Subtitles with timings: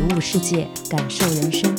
[0.00, 1.70] 体悟世界，感受人生。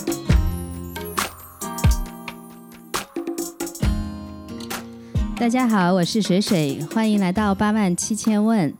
[5.36, 8.72] 大家好，我是水水，欢迎来到八万七千问。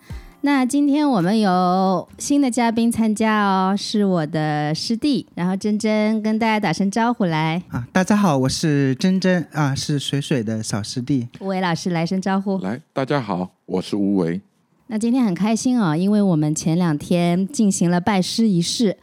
[0.42, 7.88] 那今天我们有新的嘉宾参加哦，是我的师弟，然后珍珍跟大家打声招呼来啊！
[7.92, 11.28] 大家好，我是珍珍啊，是水水的小师弟。
[11.40, 14.42] 吴伟老师来声招呼，来，大家好，我是吴伟。
[14.86, 18.98] 那今天很开心啊，因为我们前两天进行了拜师仪式，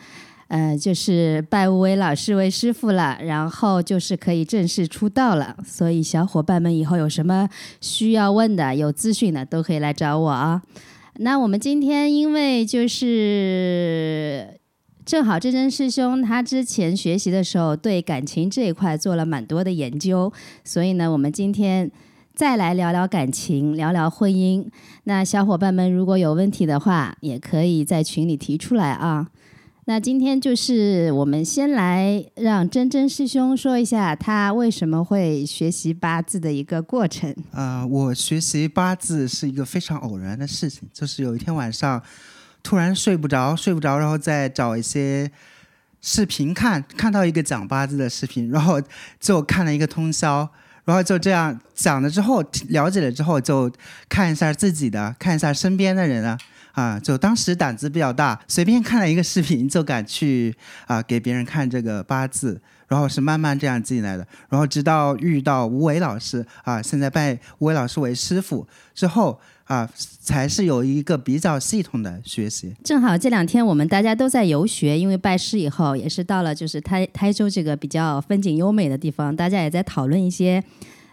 [0.48, 5.56] 呃，就是拜吴伟老师为师傅了，然后就是可以正式出道了。
[5.66, 7.48] 所以小伙伴们以后有什么
[7.80, 10.62] 需要问的、有资讯的，都可以来找我啊。
[11.16, 14.58] 那我们今天因为就是
[15.04, 20.32] 正好真真师兄他之前学习的时候对感情这一块做了蛮多的研究，
[20.64, 21.90] 所以呢，我们今天
[22.34, 24.64] 再来聊聊感情，聊聊婚姻。
[25.04, 29.26] 那小伙伴们如果有问题的话，也可以在群里提出来啊。
[29.88, 37.34] 那今天就是我们先来让真真师兄说一下他为什么会学习八字的一个过程。
[37.52, 42.02] 啊，我学习八字是一个非常偶然的事情，就是有一天晚上
[42.62, 45.30] 突然睡不着，睡不着，然后再找一些
[46.02, 48.78] 视频看，看到一个讲八字的视频，然后
[49.18, 50.46] 就看了一个通宵，
[50.84, 53.72] 然后就这样讲了之后，了解了之后，就
[54.06, 56.36] 看一下自己的，看一下身边的人啊。
[56.78, 60.54] 啊，就当时胆子比较大，随便看了一个视频就敢去
[60.86, 69.90] 啊给别人看这个八字，然后是慢慢这样进来的，然后直到遇到吴伟老师啊，现在拜吴伟老师为师傅之后啊，
[70.20, 72.72] 才是有一个比较系统的学习。
[72.84, 80.62] 正好这两天我们大家都在游学，因为拜师以后也是到了就是台台州这个比较风景优美的地方，大家也在讨论一些。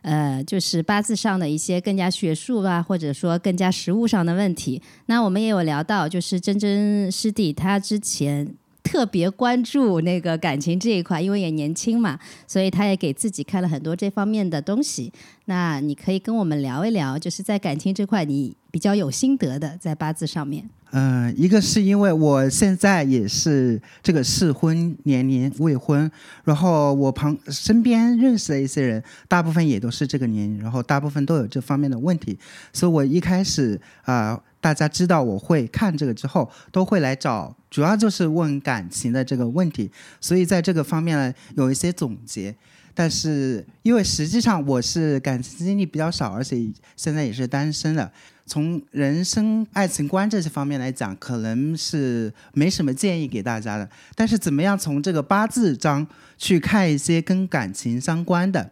[0.05, 4.79] 呃，就是八字上的一些更加学术啊，或者说更加实务上的问题。
[5.07, 15.11] 那我们也有聊到，就是真真师弟他之前特别关注那个感情这一块，因为也年轻嘛，所以他也给自己看了很多这方面的东西。
[15.45, 20.69] 那你可以跟我们聊一聊，就是在感情这块你比较有心得的，在八字上面。
[20.97, 26.09] 嗯，一个是因为我现在也是这个适婚年龄，未婚，
[26.45, 32.39] 然后我旁身边认识的一些人，大部分也都是这个年龄，然后大部分都有这方面的问题，
[32.71, 39.91] 所以我一开始啊，大家知道我会看这个之后，都会来找，主要就是问感情的这个问题，
[40.21, 42.55] 所以在这个方面呢，有一些总结。
[42.97, 48.09] 但是，因为实际上我是感情经历比较少，而且现在也是单身的。
[48.45, 53.89] 从人生爱情观这些方面来讲，可能是没什么建议给大家的。
[54.15, 56.05] 但是，怎么样从这个八字章
[56.37, 58.71] 去看一些跟感情相关的？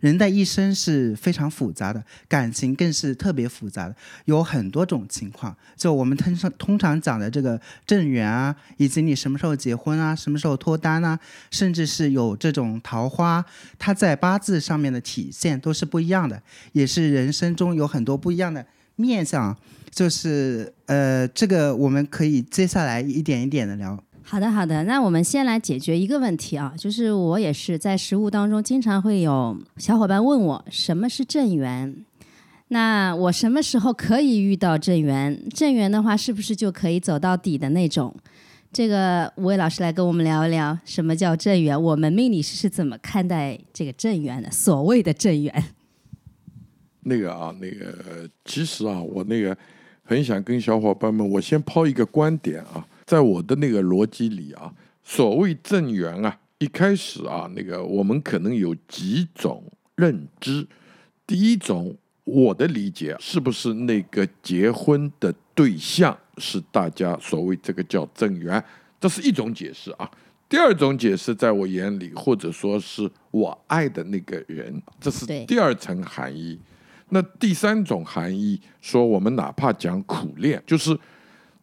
[0.00, 5.56] 人的一生是非常复杂的，感情更是特别复杂的，有很多种情况。
[5.74, 11.18] 就我们通常通常讲的这个正缘啊，以及你什么时候结婚啊，什么时候脱单啊，
[11.50, 13.42] 甚至是有这种桃花，
[13.78, 19.56] 它在八字上面的体现都是不一样的，也是人生中有很多不一样的面上。
[19.88, 23.98] 就是呃，这个我们可以接下来一点一点的聊。
[24.22, 31.96] 好的，好的，那我们先来解决一个问题啊，就是我也是在实务当中经常会有小伙伴问我什么是正缘，
[32.68, 35.48] 那我什么时候可以遇到正缘？
[35.48, 38.14] 正缘的话，是不是就可以走到底的那种？
[38.70, 44.50] 这个吴伟老师来跟我们聊一聊什么叫正缘，我们命理师是怎么看待这个正缘的？
[44.50, 45.64] 所谓的正缘，
[47.08, 49.56] 那个啊，那个其实啊，我那个
[50.02, 52.84] 很想跟小伙伴们，我先抛一个观点啊。
[53.04, 54.72] 在我的那个逻辑里啊，
[55.04, 59.62] 所谓正缘啊，一开始啊，那个我们可能有几种
[59.94, 60.66] 认知。
[61.24, 68.62] 第一种，我的理解是不是那个结婚的对象是大家所谓这个叫正缘，
[69.00, 70.10] 这是一种解释啊。
[70.48, 76.58] 第二种解释，在我眼里，或者说是我爱的那个人，这是第二层含义。
[77.08, 80.98] 那第三种含义，说我们哪怕讲苦练，就是。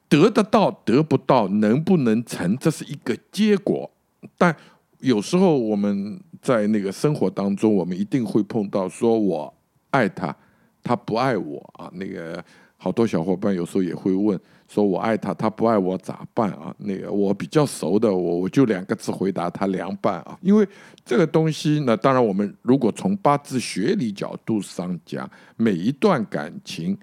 [0.10, 3.90] 得得到得不到能不能成，这是一个结果。
[4.38, 4.56] 但
[5.00, 9.52] 有时候我们在那个生活当中，我们一定会碰到说我
[9.90, 10.36] 爱他，
[10.84, 11.90] 他不爱我啊。
[11.96, 12.44] 那个
[12.78, 14.40] 好多小伙伴有时候也会问
[14.74, 16.74] 说我爱他，他不爱我咋办啊？
[16.80, 20.36] 那个我比较熟的，我我就两个字回答他凉拌啊。
[20.42, 20.68] 因为
[21.06, 26.98] 这个东西呢，当然我们如果从八字学理角度上讲，每一段感情，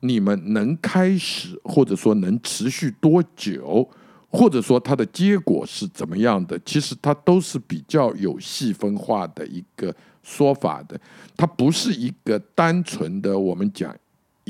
[0.00, 3.86] 你们能开始或者说能持续多久，
[4.30, 10.98] 或者说它的结果是怎么样的，其实它都是比较有细分化的一个说法的，
[11.36, 13.94] 它不是一个单纯的我们讲。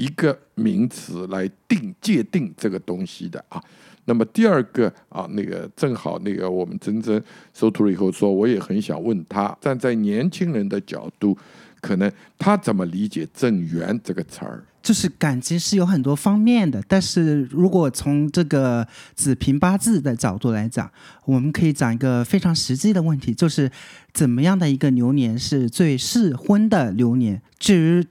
[0.01, 3.63] 一个名词来定界定这个东西的啊，
[4.07, 11.37] 那么第二个啊，那个正好那个我们真真收徒了以后说，我也很想问他，站在年轻人的角度，
[11.83, 14.65] 可能他怎么理解“正缘”这个词儿？
[14.83, 20.91] 就是感情是有很多方面的，但是如果从这个子平八字的角度来讲，
[21.27, 23.71] 我们可以讲一个非常实际的问题，就是
[24.15, 27.43] 怎么样的一个流年是最适婚的流年？
[27.59, 28.07] 至于。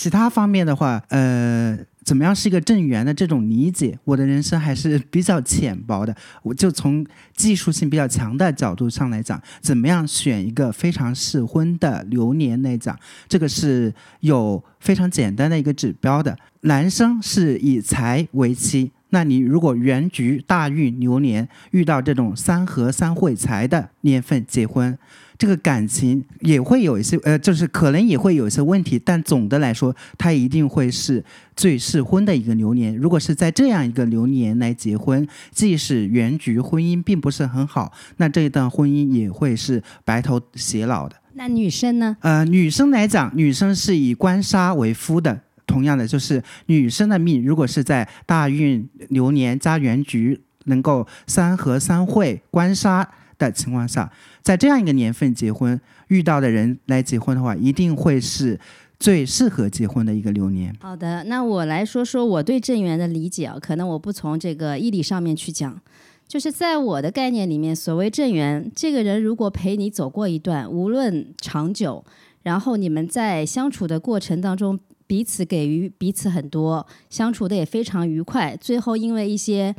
[0.00, 3.98] 其他方面的话，呃，怎么样是一个正缘的这种理解？
[4.04, 6.16] 我的人生还是比较浅薄的。
[6.42, 7.04] 我就从
[7.36, 12.98] 技术性比较强的角度上来讲，怎么样选一个非常适婚的流年来讲，
[13.28, 16.34] 这个是有非常简单的一个指标的。
[16.62, 24.98] 男生是以财为妻，那你如果原局大运流年遇到这种三合三会财的年份结婚。
[25.38, 31.24] 这个感情也会有一些，呃，就是可能也会有一些问题，但总的来说，它一定会是
[31.56, 32.94] 最适婚的一个流年。
[32.94, 41.16] 如果是在这样一个流年来结婚，即使原局婚姻并不是很好，那这一段婚姻也会是白头偕老的。
[41.32, 42.14] 那女生呢？
[42.20, 45.40] 呃，女生来讲，女生是以官杀为夫的。
[45.70, 53.08] 同样的，就是女生的命，如果是在大运流年加原局能够三合三会官杀。
[53.40, 54.12] 的情况下，
[54.42, 58.60] 在这样一个年份结婚，遇到的人来结婚的话，一定会是
[58.98, 60.76] 最适合结婚的一个流年。
[60.78, 65.80] 好的，那我来说说我对正缘的理解啊，可能我不从这个义理上面去讲，
[66.28, 72.04] 就是在我的概念里面，所谓正缘，这个人如果陪你走过一段，无论长久，
[72.42, 74.78] 然后你们在相处的过程当中，
[75.10, 79.74] 彼此给予彼此很多，相处的也非常愉快，最后因为一些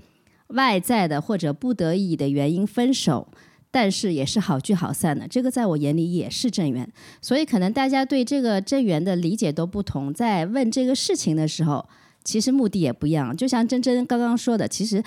[0.48, 3.25] 外在的或者不得已的原因分手。
[3.74, 6.86] 但是也是好聚好散的，这个在我眼里也是正缘，
[7.22, 11.88] 所以可能大家对这个正缘的理解都不同，在问这个事情的时候，
[12.25, 13.33] 其实目的也不一样。
[13.33, 15.01] 就像真真刚刚说的，其实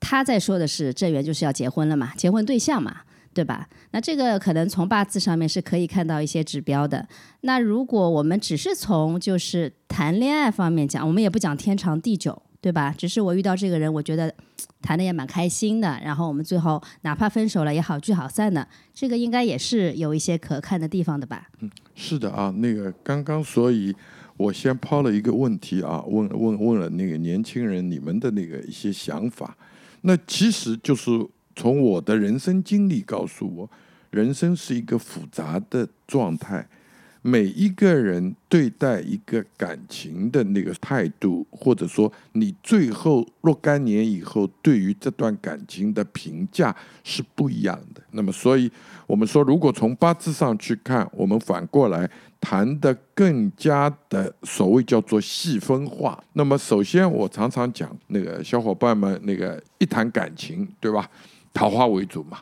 [0.00, 3.68] 他在说的是正缘就是要结婚了嘛，结婚对象嘛，对吧？
[3.90, 7.06] 那这个可能从八字上面是可以看到一些指标的。
[7.42, 12.42] 那如果我们只是从就是谈恋爱方面讲，我们也不讲天长地久。
[12.62, 12.94] 对吧？
[12.94, 14.30] 只是我遇到这个人，我觉得
[14.82, 15.98] 谈的也蛮开心的。
[16.04, 18.68] 然后我们最后哪怕分手了，也好聚好散的。
[18.92, 21.48] 这个应该也是有一些可看的地方的吧？
[21.60, 22.52] 嗯，是的啊。
[22.58, 23.96] 那个刚刚，所以
[24.36, 29.56] 我先抛了一个问题啊，问问问了那个年轻人你们的那个一些想法。
[30.02, 31.10] 那其实就是
[31.56, 33.70] 从我的人生经历告诉我，
[34.10, 36.66] 人生是一个复杂的状态。
[37.22, 46.74] 每一个人对待一个感情的那个态度，或者说你最后若干年以后对于这段感情的评价
[47.04, 48.00] 是不一样的。
[48.12, 48.72] 那么，所以
[49.06, 52.10] 我们说，如果从八字上去看，我们反过来
[52.40, 56.18] 谈的更加的所谓叫做细分化。
[56.32, 61.06] 那么，首先我常常讲，那个小伙伴们，那个一谈感情，对吧？
[61.52, 62.38] 桃花为主嘛。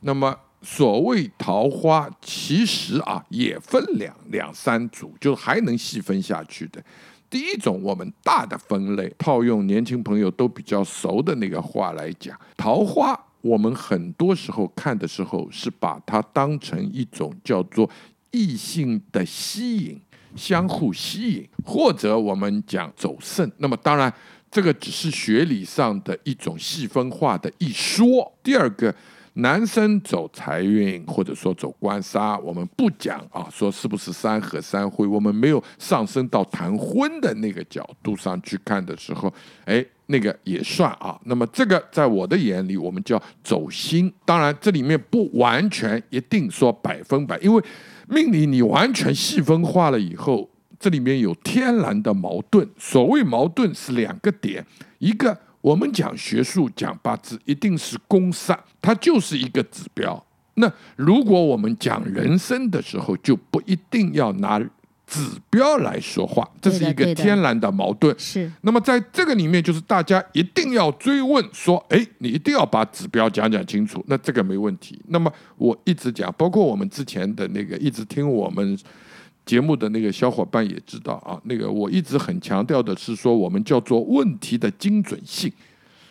[0.00, 0.36] 那么。
[0.66, 6.82] 所谓桃花，其实啊也分两两三组，就还能细分下去的。
[7.28, 17.86] 第一种，我们大的分类，套用年轻朋友都比较熟的那个话来讲，桃花，我们很多时候看的时候是把它当成一种叫做
[18.30, 20.00] 异性的吸引，
[20.34, 23.52] 相互吸引，或者我们讲走肾。
[23.58, 24.10] 那么当然，
[24.54, 28.32] 这个只是学理上的一种细分化的一说。
[28.40, 28.94] 第二个。
[29.36, 39.34] 男生走财运，或者说走官杀，我们不讲啊，说是不是三合三会，我们没有上升到谈婚的那个角度上去看的时候，
[39.64, 41.20] 哎，那个也算啊。
[41.24, 44.14] 那么这个在我的眼里，我们叫走心。
[44.24, 47.60] 当然，这里面不完全一定说百分百，因为
[48.06, 50.48] 命理你完全细分化了以后，
[50.84, 52.68] 这里面有天然的矛盾。
[52.78, 54.62] 所谓矛盾是两个点，
[54.98, 55.34] 一个。
[55.62, 60.22] 我们讲学术讲八字，一定是公杀，它就是一个指标。
[60.56, 64.58] 那如果我们讲人生的时候，就不一定要拿
[65.06, 68.14] 指标来说话，这是一个天然的矛盾。
[68.18, 68.52] 是。
[68.60, 74.04] 那么在这个里面，就是大家一定要追问说：，哎，你一定要把指标讲讲清楚。
[74.06, 75.00] 那这个没问题。
[75.08, 78.78] 那么我一直讲，包括我们之前的那个，一直听我们
[79.44, 85.52] 节目的那个小伙伴也知道啊，那个我一直很强调的是说，我们叫做问题的精准性，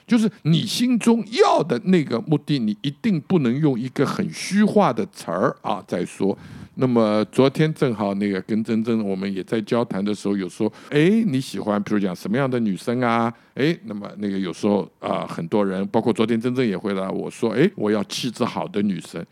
[0.05, 6.37] 就是你心中要的那个目的，你一定不能用一个很虚化的词儿啊再说。
[6.75, 13.31] 那么昨天正好那个跟珍珍我们也在交谈的时候，有说，哎，你喜欢比如讲什么样的女生啊？
[13.53, 19.23] 哎，那么那个有时候啊，很多人包括昨天珍珍也回答我说，哎，我要气质好的女生。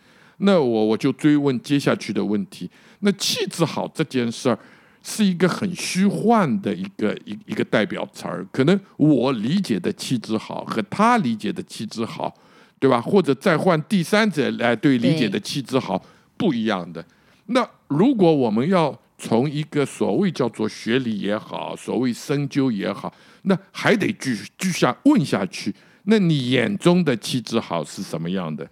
[0.44, 2.70] 那我我就追问接下去的问题，
[3.00, 4.58] 那气质好这件事儿
[5.04, 12.34] 是一个很虚幻的一个一一个代表词儿，可能我理解的气质好和他理解的气质好，
[12.80, 13.00] 对吧？
[13.02, 16.04] 或者再换第三者来对理解的气质好
[16.38, 17.04] 不一样的。
[17.48, 25.74] 那如果我们要从一个所谓叫做学历也好，所谓深究也好，那还得继续继续问下去。
[26.06, 28.68] 那你眼中的气质好是什么样的？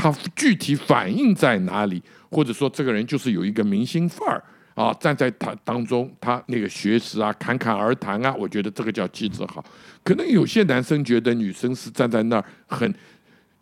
[0.00, 2.02] 他具体反映在哪里？
[2.30, 4.42] 或者说这个人就是有一个明星范儿
[4.74, 9.62] 啊，站在他当中，他那个学识啊，侃侃而谈啊，我觉得这个叫气质好。
[10.02, 12.94] 可能有些男生觉得女生是站在那儿很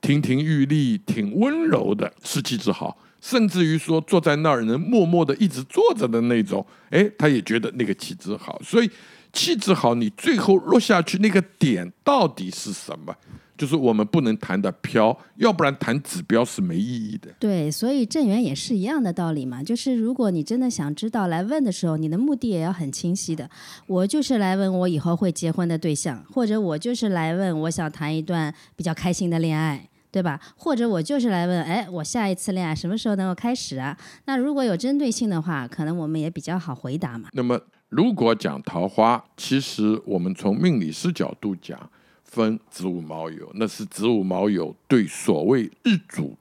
[0.00, 2.96] 亭亭玉立、挺温柔的，是气质好。
[3.20, 8.60] 甚至于说坐在那儿能默默的一直坐着的那种，哎，他也觉得那个气质好。
[8.62, 8.88] 所以
[9.32, 13.14] 气质好，你最后落下去那个点到底是什么？
[13.56, 17.28] 就是我们不能谈的飘，要不然谈指标是没意义的。
[17.40, 19.62] 对，所以正源也是一样的道理嘛。
[19.62, 23.50] 就是如果你真的想知道来问的时候，你的目的也要很清晰的。
[23.88, 29.88] 我就是来问我以后会结婚的对象，或者我就是来问我想谈一段比较开心的恋爱。
[30.10, 30.40] 对吧？
[30.56, 33.96] 或者我就是来问，哎，我下一次恋爱什么时候能够开始啊？
[34.24, 37.28] 那如果有针对性的话，可能我们也比较好回答嘛。
[37.34, 41.78] 那么，如果讲桃花，其实我们从命理师角度讲，
[42.22, 46.36] 分子午卯酉，那是子午卯酉对所谓日主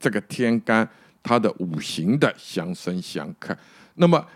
[0.00, 0.88] 这个天干
[1.22, 3.56] 它的五行的相生相克。
[3.94, 4.26] 那么，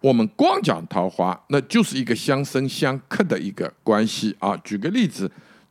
[0.00, 4.56] 我们光讲桃花，那就是一个相生相克的一个关系啊。
[4.64, 5.30] 举个例子，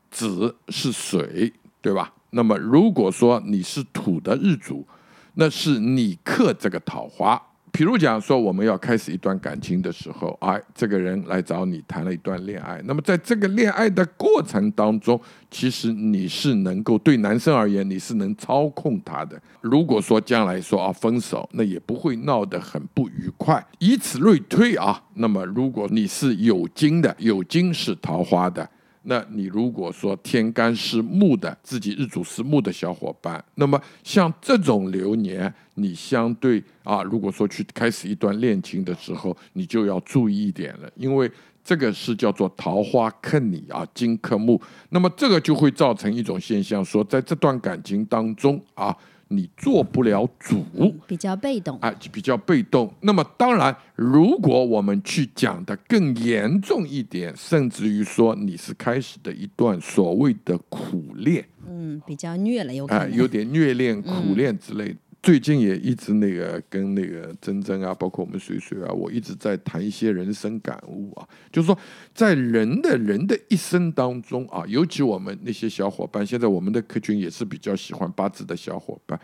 [0.10, 2.14] 子是水，对吧？
[2.30, 4.88] 那么，如果说你是土的日主，
[5.34, 7.42] 那是你克这个桃花。
[7.80, 12.82] 比如讲说，我们要开始一段感情的时候，哎，这个人来找你谈了一段恋爱。
[12.84, 15.18] 那么，在这个恋爱的过程当中，
[15.50, 19.42] 其实你是能够对男生而言，你是能操控他的。
[19.62, 23.66] 如果说将来说啊分手，那也不会闹得很不愉快。
[23.78, 28.70] 以此类推啊，那么如果你是有金的，有金是桃花的。
[29.04, 41.32] 那你如果说天干是木的，自己日主是木的小伙伴，那么像这种流年，你相对啊，如果说去开始一段恋情的时候，你就要注意一点了，因为
[41.64, 48.96] 这个是叫做桃花克你啊，金克木，那么这个就会造成一种现象，说在这段感情当中啊。
[49.30, 50.64] 你做不了主，
[51.08, 51.78] 比较被动。
[51.80, 52.92] 啊，比较被动。
[53.02, 63.16] 那么当然，如果我们去讲的更严重一点，甚至于说你是开始的一段所谓的苦恋，嗯，比较虐了，有可能。
[63.16, 64.96] 有点虐恋、苦恋之类的。
[65.22, 71.78] 最近也一直那个跟那个珍珍啊，包括我们水水啊，我一直在谈一些人生感悟啊，就是说
[72.14, 79.20] 在人的人的一生当中啊，尤其我们那些小伙伴，现在我们的客群也是比较喜欢八字的小伙伴。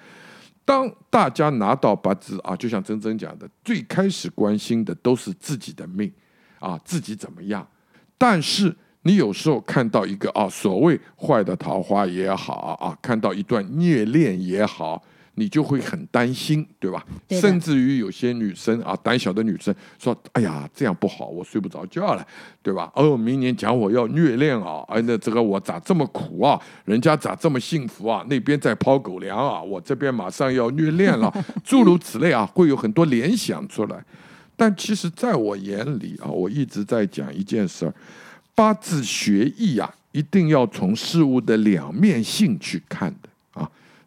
[0.66, 6.12] 当大家拿到八字啊，就像珍珍讲的，最开始关心的都是自己的命
[6.60, 7.66] 啊，自己怎么样。
[8.18, 15.02] 但是你有时候看到一个啊，所谓坏的桃花也好啊，看到一段虐恋也好。
[15.36, 17.06] 你就会很担心，对吧？
[17.30, 22.26] 甚至于有些女生啊，胆小的女生说：“哎呀，这样不好，我睡不着觉了，
[22.64, 26.60] 对吧？”哦，明年讲我要虐恋啊，哎，那这个我咋这么苦啊？
[26.86, 28.26] 人家咋这么幸福啊？
[28.30, 31.32] 那边在抛狗粮啊，我这边马上要虐恋了，
[31.64, 34.04] 诸如此类啊，会有很多联想出来。
[34.56, 37.94] 但其实，在我眼里啊，我一直在讲一件事儿：
[38.56, 43.25] 八字学艺啊，一定要从事物的两面性去看的。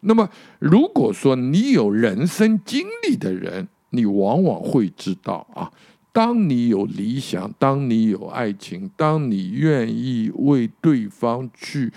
[0.01, 0.29] 那么，
[0.59, 5.69] 如果说你有人生经历的人，你往往会知道啊，
[6.13, 11.91] 当你有理想，当你有爱情，当你愿意为对方去，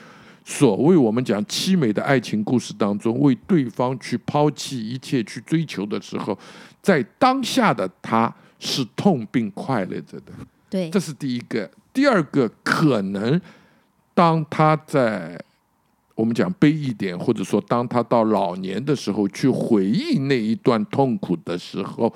[0.45, 6.37] 所谓我们讲凄美的爱情故事当中，为对方去抛弃一切去追求的时候，
[6.81, 10.33] 在当下的他是痛并快乐着的。
[10.69, 11.71] 对，这是第一个。
[11.93, 13.41] 第二个，可能
[14.13, 15.41] 当他在。
[16.15, 22.13] 我们讲悲一点，或者说当他到老年的时候去回忆那一段痛苦的时候，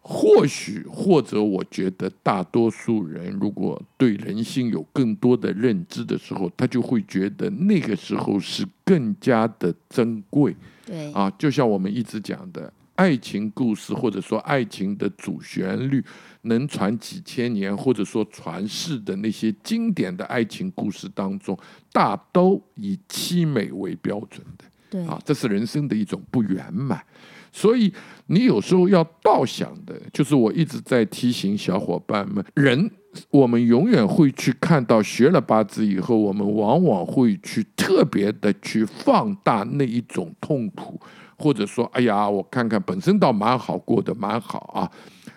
[0.00, 10.54] 或许或者我觉得大多数人如果对人性有更多的认知的时候，他就会觉得那个时候是更加的珍贵。
[10.86, 16.04] 对啊，就像我们一直讲的，爱情故事或者说爱情的主旋律
[16.44, 21.58] 能传几千年，或者说传世的那些经典的爱情故事当中，
[21.92, 24.64] 大都以凄美为标准的。
[24.90, 27.02] 对啊，这是人生的一种不圆满。
[27.50, 27.92] 所以
[28.26, 32.90] 你有时候要倒想的，就是我一直在提醒小伙伴们，人
[33.30, 41.00] 我们永远会去看到学了八字以后，我们往往会去特别的去放大那一种痛苦，
[41.38, 44.90] 或者说，哎呀，我看看本身倒蛮好过的，蛮好啊，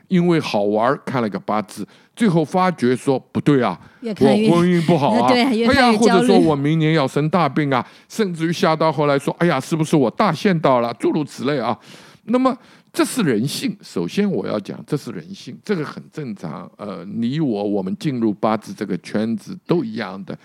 [0.08, 11.78] 因为好玩看了个八字，最后发觉说不对啊，我婚姻不好啊， 哎呀，或者说我明年要生大病啊，甚至于吓到后来说，哎呀，是不是我大限到了，诸如此类啊。
[12.30, 12.56] 那么
[12.92, 16.70] 这是人性，首先我要讲，这是人性，这个很正常。
[16.78, 20.38] 呃，你我我们进入八字这个圈子都一样的，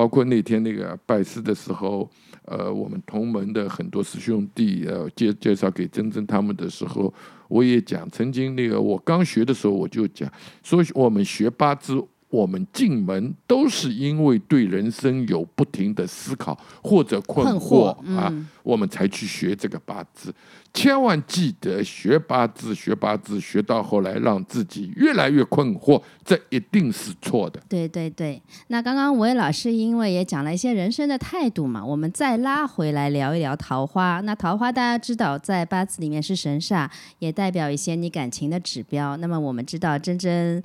[0.00, 2.08] 包括那天那个拜师的时候，
[2.46, 7.12] 呃，我们同门的很多师兄弟呃介介绍给珍珍他们的时候，
[7.48, 10.26] 我也讲，曾经那个我刚学的时候我就讲，
[10.62, 12.02] 说我们学八字。
[12.30, 20.32] 我们进门都是因为对人生有不停的思考或者困困惑惑啊，嗯我们才去学这个八字。
[20.72, 27.60] 千万记得学八字，学八字学到后来让自己越来越困惑，这一定是错的。
[27.68, 34.20] 对对对，那刚刚吴伟老师因为也讲了一些人生的态度嘛，我们再拉回来聊一聊桃花。
[34.20, 39.16] 那桃花大家知道，在八字里面是神煞，也代表一些你感情的指标。
[39.16, 40.62] 那么我们知道，真真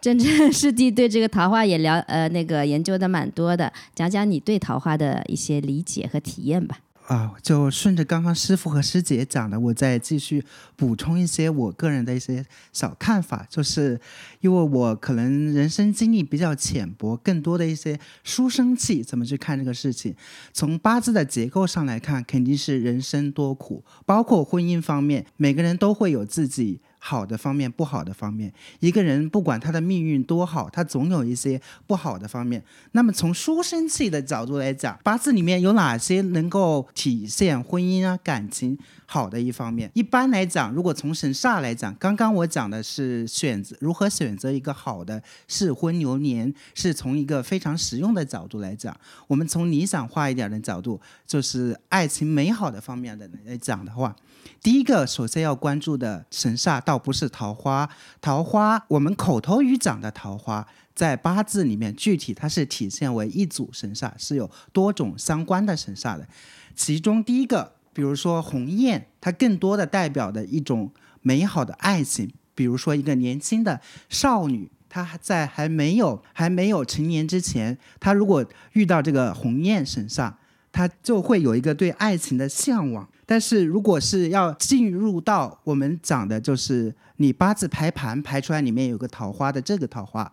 [0.00, 6.78] 真真是地对对这个桃花也了呃那个研究的蛮多的，讲讲你对桃花的一些理解和体验吧。
[7.08, 10.42] 啊，就顺着刚刚师傅和师姐讲的，我再继续
[10.74, 12.42] 补充一些我个人的一些
[12.72, 14.00] 小看法，就是
[14.40, 20.14] 因为我可能人生经历比较浅薄，更多的一些书生气怎么去看这个事情。
[20.54, 26.80] 从八字的结构上来看，肯定是人生多苦，包括婚姻方面，每个人都会有自己。
[27.06, 32.64] 好的方面，不好的方面，一个人不管他的命运多好，他总有一些不好的方面。
[32.92, 39.90] 那么从书生气的角度来讲，八字里面有哪些能够体现婚姻啊、感情好的一方面？
[39.94, 48.96] 一般来讲，如果从神煞来讲，刚刚我讲的是选择如何选择一个好的适婚流年，是从一个非常实用的角度来讲。
[49.26, 54.14] 我们从理想化一点的角度，就是爱情美好的方面的来讲的话。
[54.62, 57.88] 第一个，首先要关注的神煞倒不是桃花，
[58.20, 66.26] 桃花我们口头语讲的桃花，在八字里面具体它是体现为一组神煞，是有多种相关的神煞的。
[66.74, 73.80] 其中第一个，比如说鸿雁，它更多的代表的一种美好的爱情，比如说一个年轻的
[74.10, 74.70] 少女。
[74.86, 80.32] 她在还没有还没有成年之前，她如果遇到这个鸿雁神煞，
[80.70, 83.08] 她就会有一个对爱情的向往。
[83.26, 90.32] 但是如果是要进入到我们讲的，就是你八字排盘排出来里面有个桃花的这个桃花，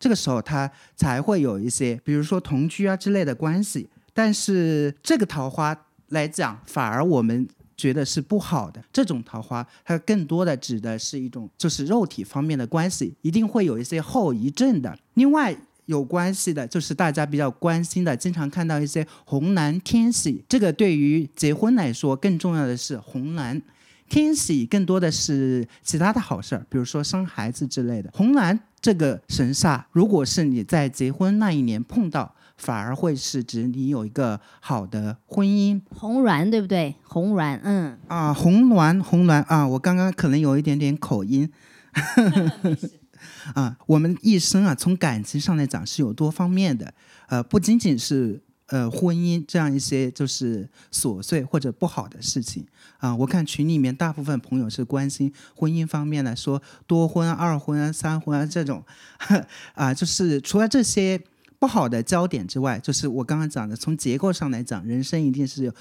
[0.00, 3.88] 这个时候它才会有一些，比如说同居啊之类的关系。
[4.12, 5.72] 但是这个桃花
[6.10, 8.80] 来讲，反而我们觉得是不好的。
[8.92, 14.96] 这种桃花，它更多的指的是一种就是肉体方面的关系，一定会有一些后遗症的。
[15.14, 15.56] 另外。
[15.86, 20.40] 有关系的，就是大家比较关心的，经常看到一些红蓝天喜。
[20.48, 23.60] 这个对于结婚来说，更重要的是红蓝
[24.08, 28.08] 天喜，更多的是其他的好事儿，比如说生孩子之类的。
[28.14, 36.94] 红蓝这个神煞，如果是你在结婚那一年碰到，反而会是指你有一个好的婚姻红鸾对不对？
[37.02, 38.34] 红鸾，嗯，啊。
[38.34, 41.50] 红鸾，红鸾啊，我刚刚可能有一点点口音。
[43.54, 46.92] 啊，我们一生啊，从感情上来讲是有多方面的，
[47.28, 52.66] 呃，不仅仅是呃婚姻这样一些就是琐碎或者不好的事情
[52.98, 53.16] 啊。
[53.16, 58.84] 我看群里面大部分朋友是关心婚姻方面的，说多婚、二婚啊、三婚啊这种，
[59.74, 61.20] 啊，就是除了这些
[61.60, 65.72] 不好的焦点之外，就是我刚刚讲的，从结构上来讲，人生一定是有。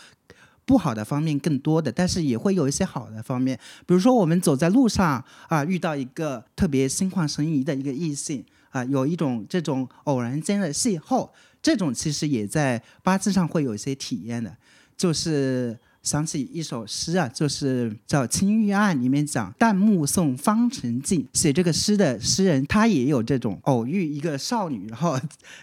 [0.65, 3.59] 不好的方面更多的，但是也会有一些好的方面。
[3.87, 11.27] 比如说，我们走在路上啊，遇到一个特别心旷神怡的一个异性啊，有一种这种偶然间的邂逅，
[11.59, 14.55] 这种其实也在八字上会有一些体验的，
[14.95, 15.75] 就是。
[16.01, 21.27] 想起一首诗啊，就是叫《青玉案》，里面讲“旦暮送方成镜”。
[21.33, 25.19] 写这个诗的诗人，他也有这种偶遇一个少女，然后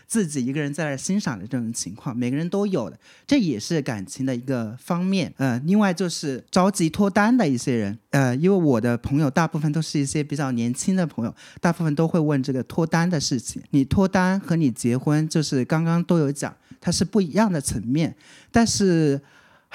[0.06, 2.14] 自己一个人在那欣赏的这种情况。
[2.14, 5.32] 每个人都有的，这也是感情的一个方面。
[5.38, 13.62] 呃，另外就是着急脱单的一些人，呃，因为我的朋友大部分都是一些比较年轻的朋友，大部分都会问这个脱单的事情。
[13.70, 18.14] 你脱单和你结婚，就是刚刚都有讲，它是不一样的层面，
[18.52, 19.18] 但是。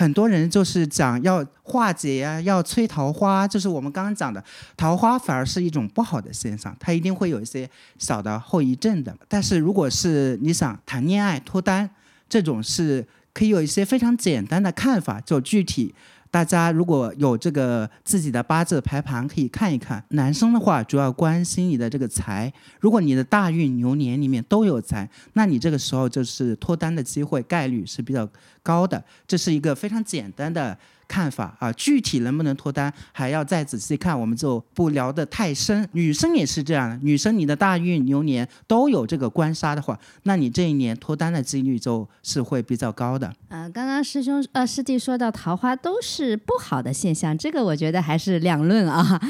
[0.02, 4.44] 很多人就是讲要化解呀、要催桃花，就是我们刚刚讲的
[4.76, 9.16] 桃花反而是一种不好的现象，它一定会有一些小的后遗症的。
[9.28, 11.88] 但是如果是你想谈恋爱、脱单，
[12.28, 15.94] 这种是可以有一些非常简单的看法，就具体。
[16.32, 20.04] 大家如果有这个自己的八字排盘，可以看一看。
[20.10, 22.52] 男生的话，主要关心你的这个财。
[22.80, 28.28] 如果你的大运牛年里面都有财，那你这个时候就是脱单的机会概率是比较
[28.64, 29.04] 高的。
[29.28, 30.76] 这是一个非常简单的。
[31.12, 35.86] 看法啊，具体能不能脱单还要再仔细看，我们就不聊得太深。
[35.92, 43.30] 女生也是这样的，女生你的大运牛年都有这个官杀的话，那你这一年脱单的几率就是会比较高的。
[43.50, 49.22] 呃，刚刚师兄呃师弟说到桃花都是不好的现象，这个我觉得还是两论啊。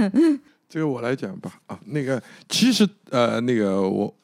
[0.68, 4.14] 这个我来讲吧啊，那个其实呃那个我。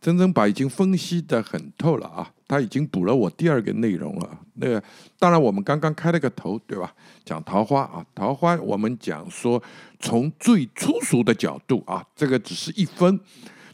[0.00, 4.38] 真真把已经分析的很透了啊，他已经补了我第二个内容了。
[4.54, 4.82] 那个
[5.18, 6.94] 当然我们刚刚开了个头，对吧？
[7.24, 9.62] 讲桃花啊，桃花我们讲说
[9.98, 13.20] 从最粗俗的角度啊，这个只是一分。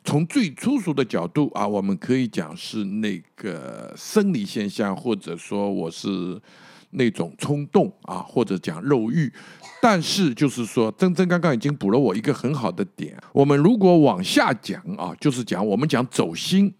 [0.05, 6.41] 从最粗俗的角度啊，我们可以讲是那个生理现象，或者说我是。
[6.91, 9.33] 那种冲动啊，或者讲肉欲，
[9.83, 13.17] 但是就是说，真真刚刚已经补了我一个很好的点。
[13.33, 16.75] 我们如果往下讲啊，就是讲我们讲走心，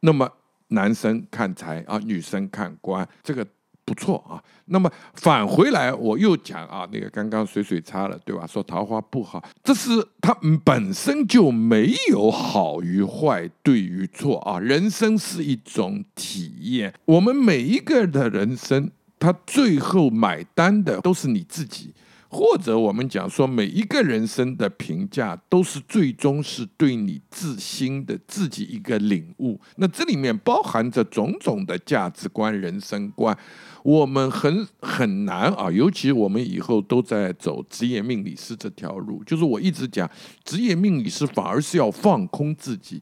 [0.00, 0.30] 那么
[0.68, 3.46] 男生看财啊，女生看官，这个
[3.84, 4.42] 不错啊。
[4.66, 8.46] 那么返回来我又讲啊，那个刚刚水水擦了，对吧？
[8.46, 14.58] 说桃花不好，这是它本身就没有好与坏、对与错啊。
[14.58, 18.90] 人生是一种体验，我们每一个的人生。
[19.22, 21.94] 他最后买单的都是你自己，
[22.28, 29.60] 或者我们讲说，每一个人生的评价都是最终是对你自心的自己一个领悟。
[29.76, 33.38] 那这里面包含着种种的价值观、人生观，
[33.84, 35.70] 我们很很难啊。
[35.70, 40.10] 尤其我们以后都在走职业命理师这条路，就是我一直讲，
[40.44, 43.00] 职业命理师反而是要放空自己。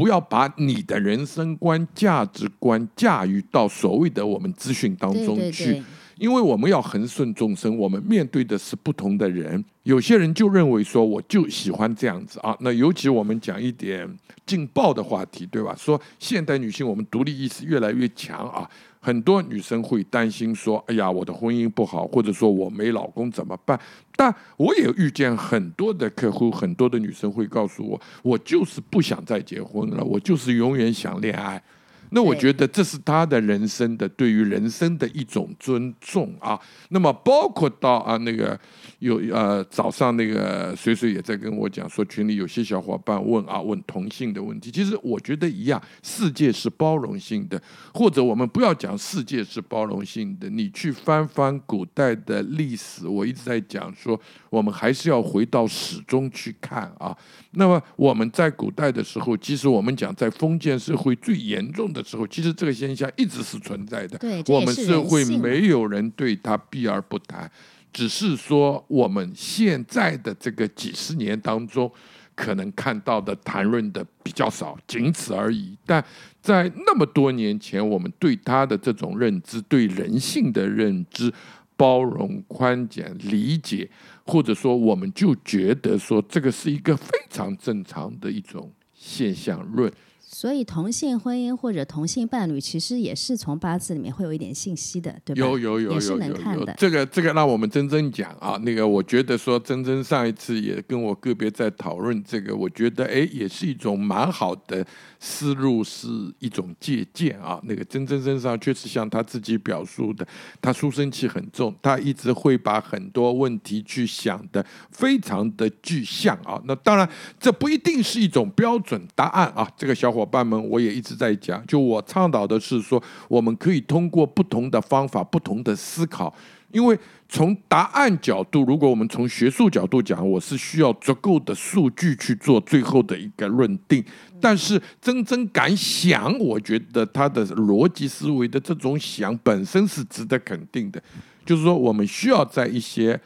[0.00, 5.82] 不要把你的人生观、价值观驾驭到所谓的我们资讯当中去，
[6.20, 9.64] 因为我们要恒顺众生，我们面对的是不同的人。
[9.84, 12.54] 有些人就认为说，我就喜欢这样子啊。
[12.60, 14.06] 那尤其我们讲一点
[14.44, 15.74] 劲爆的话题，对吧？
[15.78, 18.68] 说现代女性，我们独立意识越来越强啊。
[19.00, 23.80] 很多女生会担心说：“哎呀，我的婚姻不好，或者说我没老公怎么办？”
[24.14, 31.62] 但我也遇见很多的客户，很多的女生会告诉我：“我就是不想再结婚了，我就是永远想恋爱。”
[32.10, 36.58] 那我觉得这是他的人生的对于人生的一种尊重啊。
[36.88, 38.58] 那么包括到啊那个
[39.00, 47.60] 有呃早上那个水水也在跟我讲说群里有些小伙伴问啊问同性的问题，其实我觉得一样，世界是包容性的，
[47.92, 57.16] 或者我们不要讲世界是包容性的，你去翻翻古代的历史，我一直在讲说我们还是要回到始终去看啊。
[57.52, 64.18] 那么我们在古代的时候，其实我们讲在封建社会最严重的时候，其实这个现象一直是存在的。
[64.18, 67.50] 对，我们社会没有人对他避而不谈，
[67.92, 71.90] 只是说我们现在的这个几十年当中，
[72.34, 75.76] 可能看到的谈论的比较少，仅此而已。
[75.84, 76.04] 但
[76.40, 81.32] 在那么多年前，我们对他的这种认知，对人性的认知。
[81.76, 83.88] 包容、宽简、理解，
[84.26, 89.90] 或者说，我们就觉得说，这个是一个非常正常的一种现象论。
[90.32, 95.40] 所以，同性婚姻或者同性伴侣，其实也是从八字里面会有一点信息的，对吧？
[95.40, 96.68] 有有有有有有。
[96.78, 98.56] 这个这个，让我们真真讲啊。
[98.62, 104.86] 那个，我觉得说真真上一次也跟我个别在讨论这个，我觉得哎，也是一种蛮好的
[105.18, 106.06] 思路，是
[106.38, 107.60] 一种借鉴啊。
[107.64, 110.24] 那个真真身上确实像他自己表述的，
[110.62, 116.62] 他书生气很重，他一直会把很多问题去想的非常的具象啊。
[116.66, 119.68] 那当然，这不一定是一种标准答案啊。
[119.76, 120.19] 这个小伙。
[120.20, 126.32] 伙伴们，我也一直在讲，就我倡导的是说，我们可以通过不同的方法、不同的思考，
[126.70, 134.04] 因为从答案角度，如果我们从学术角度讲，我是需要足够的数据去做最后的一个论定。
[134.40, 141.02] 但是真正敢想，我觉得他的逻辑思维的这种想本身是值得肯定的。
[141.46, 143.18] 就是说，我们需要在一些。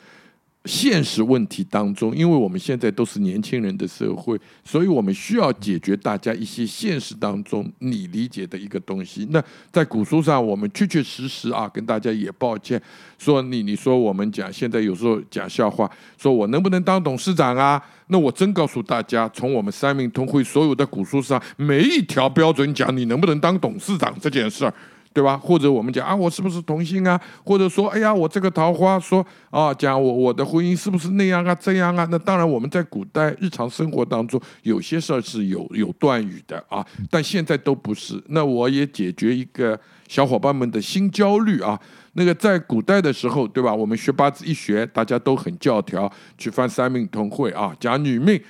[0.65, 9.29] 现实问题当中，因为我们现在都是年轻人的社会，所以我们需要解决大家一些现实当中你理解的一个东西。
[9.31, 12.81] 那在古书上，我们确确实实啊，跟大家也抱歉
[13.19, 17.83] 说，你你说我们讲现在有时候讲笑话，说我能不能当董事长啊？
[18.07, 24.73] 那我真告诉大家，从我们三明通会所有的古书上，每一条标准讲你能不能当董事长这件事儿。
[25.15, 25.39] 对吧？
[25.39, 27.19] 或者我们讲啊，我是不是同性啊？
[27.45, 32.05] 或者说，哎呀，我这个桃花说啊，讲我我的婚姻是不是那样啊，这样啊？
[32.11, 38.21] 那当然，我们在古代日常生活当中有些事儿是有有断语的啊，但现在都不是。
[38.27, 41.79] 那我也解决一个小伙伴们的新焦虑啊。
[42.15, 43.73] 那个在古代的时候，对吧？
[43.73, 48.41] 我们学八字一学，大家都很教条，去翻三命通会啊，讲女命，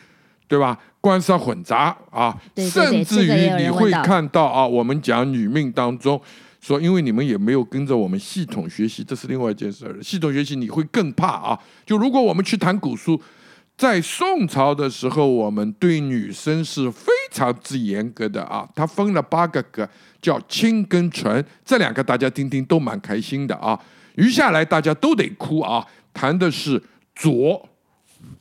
[0.49, 0.79] 对吧？
[1.03, 6.19] 官杀混杂啊，甚至于你会看到啊，我们讲女命当中。
[6.65, 10.03] 说，因为你们也没有跟着我们系统学习，这是另外一件事儿。
[10.03, 11.61] 系统学习你会更怕啊！
[11.85, 13.21] 就如果我们去谈古书，
[13.77, 18.67] 在宋朝的时候，我们对女生是非常之严格的啊。
[18.75, 19.87] 它分了八个格，
[20.23, 23.79] 叫清跟纯，这两个大家听听都蛮开心的啊。
[24.15, 26.83] 余下来大家都得哭啊，谈的是
[27.15, 27.69] 浊、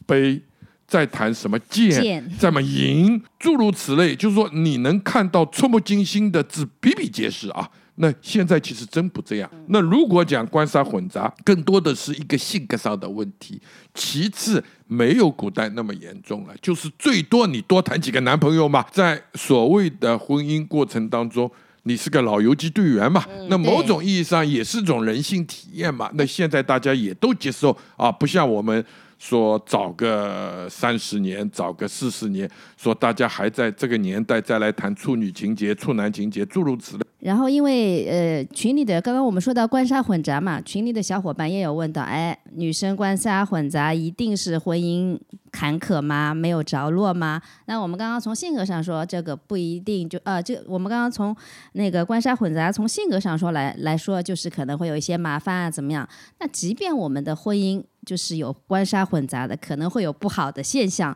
[0.07, 0.39] 卑，
[0.87, 4.15] 再谈什么剑、怎么淫，诸如此类。
[4.15, 7.69] 就是说，你能看到触目惊心的字比比皆是啊。
[7.95, 9.49] 那现在其实真不这样。
[9.67, 13.61] 那如果讲官杀混杂，更多的是一个性格上的问题。
[13.93, 18.83] 其次，没有古代那么严重了，就是最多你多谈几个男朋友嘛。
[18.91, 21.51] 在所谓的婚姻过程当中，
[21.83, 26.09] 你是个老游击队员嘛，那某种意义上也是种人性体验嘛。
[26.15, 28.83] 那现在大家也都接受啊，不像我们。
[29.17, 37.03] 说找个三十年，找个四十年，说大家还在这个年代再来谈处女情节、处男情节，诸如此类。
[37.19, 45.17] 然后，因为呃，群里的刚刚我们说到官杀混杂嘛，群里的小伙伴也有问到，哎，女生官杀混杂一定是婚姻
[45.49, 46.33] 坎坷吗？
[46.33, 47.41] 没有着落吗？
[47.65, 51.33] 那我们刚刚从性格上说，这个不一定就呃，这我们刚刚从
[51.71, 56.05] 那个官杀混杂从性格上说来来说，就是可能会有一些麻烦啊，怎么样？
[56.41, 61.15] 那即便我们的婚姻就是有官杀混杂的，可能会有不好的现象。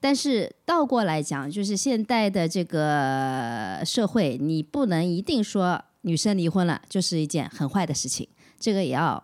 [0.00, 8.26] 但是倒过来讲，就是现代的这个社会，你不能一定说女生离婚了就是一件很坏的事情，
[8.58, 9.22] 这个也要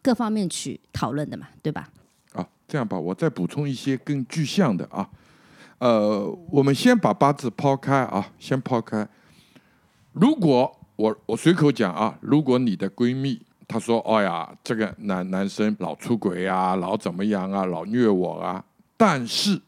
[0.00, 1.90] 各方面去讨论的嘛，对吧？
[2.32, 5.10] 啊，这样吧，我再补充一些更具象的啊，
[5.76, 9.06] 呃，我们先把八字抛开啊，先抛开。
[10.12, 18.64] 如果我我随口讲啊，如果你的闺蜜他说，哎呀，这个男男生老出轨啊，老怎么样啊，老虐我啊，
[18.96, 19.60] 但是。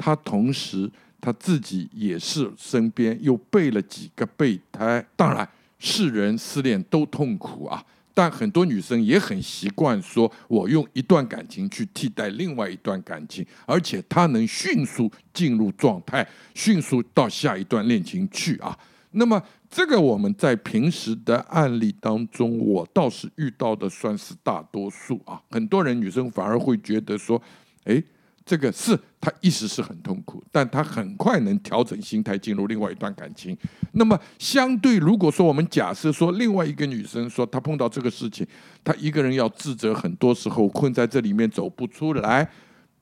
[0.00, 0.88] 他同时
[1.20, 5.46] 他自己也是身边又备了几个备胎，当然
[5.80, 7.84] 世人失恋都痛苦啊，
[8.14, 18.78] 但很多女生也很习惯说，我用一段感情去替代另外一段感情，而且她能迅速进入状态，迅速到下一段恋情去啊。
[19.12, 25.40] 那么这个我们在平时的案例当中，我倒是遇到的算是大多数啊。
[25.50, 27.40] 很多人女生反而会觉得说，
[27.84, 28.02] 哎。
[28.48, 33.54] 这个是他一时是很痛苦，但他很快能调整心态，进入另外一段感情。
[33.92, 38.46] 那么，相对如果说我们假设说另外一个女生说她碰到这个事情，
[38.82, 42.50] 她一个人要自责，很多时候困在这里面走不出来。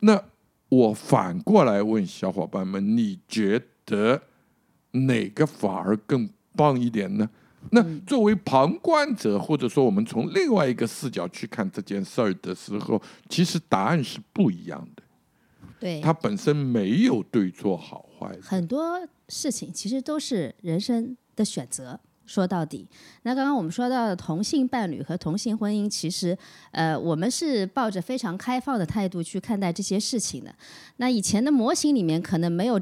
[0.00, 0.20] 那
[0.68, 4.20] 我反过来问小伙伴们，你觉得
[5.04, 7.28] 哪个反而更棒一点呢？
[7.70, 15.02] 那作为旁观者，或者说我们从另外一个视角去看这件事儿的时候，其实答案是不一样的。
[15.80, 21.98] 对，它本身没有对错好坏，很多事情其实都是人生的选择。
[22.24, 22.88] 说到底，
[23.22, 26.36] 那刚刚我们说到的同性伴侣和同性婚姻，其实
[26.72, 30.52] 呃，我们是抱着非常开放的态度去看待这些事情的。
[30.96, 32.80] 那以前的模型里面可能没有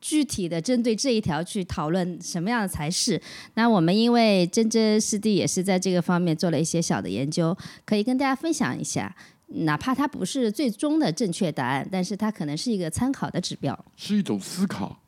[0.00, 3.20] 具体的针对这一条去讨论什么样的才是。
[3.54, 9.14] 那我们因为真真师弟也是在这个方面做了一些小的研究，可以跟大家分享一下。
[9.48, 15.00] 哪怕它不是最终的正确答案，但是它可能是一个参考的指标，是一种思考。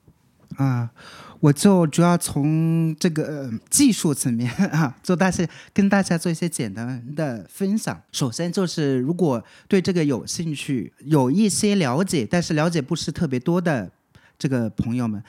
[0.57, 0.91] 啊，
[1.41, 8.01] 我就主要从这个技术层面 啊，做大家跟大家做一些简单的分享。
[8.13, 13.91] 首先就是，如果对这个有兴趣、有一些了解，但是了解不是特别多的
[14.39, 15.23] 这个朋友们，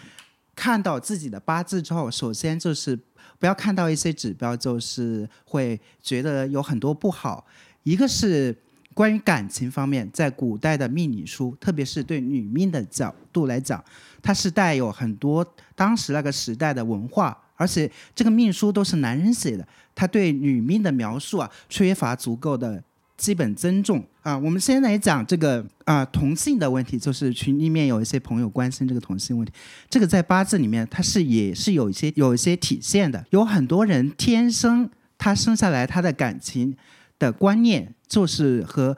[0.55, 2.97] 看到自己的八字之后，首先就是
[3.39, 7.45] 不要看到一些指标，就是会觉得有很多不好。
[7.83, 8.55] 一个是。
[8.95, 13.81] 关于感情方面，在古代的命理书，特别是对女命的角度来讲，
[14.21, 22.83] 它是带有很多当时那个时代的文化，而且这个命书都是男人写的，他对女命的描述啊，缺乏足够的
[23.19, 24.35] 基本尊重啊。
[24.35, 29.53] 我们先来讲这个啊同性的问题，就是群里面有一些朋友关心这个同性问题，
[29.87, 36.75] 这个在八字里面它是也是有一些有一些体现的，有很多人天生他生下来他的感情。
[37.19, 38.95] 的观念就是和，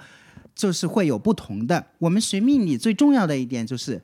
[0.54, 1.84] 就是会有不同的。
[1.98, 4.00] 我们学命理最重要的一点就是，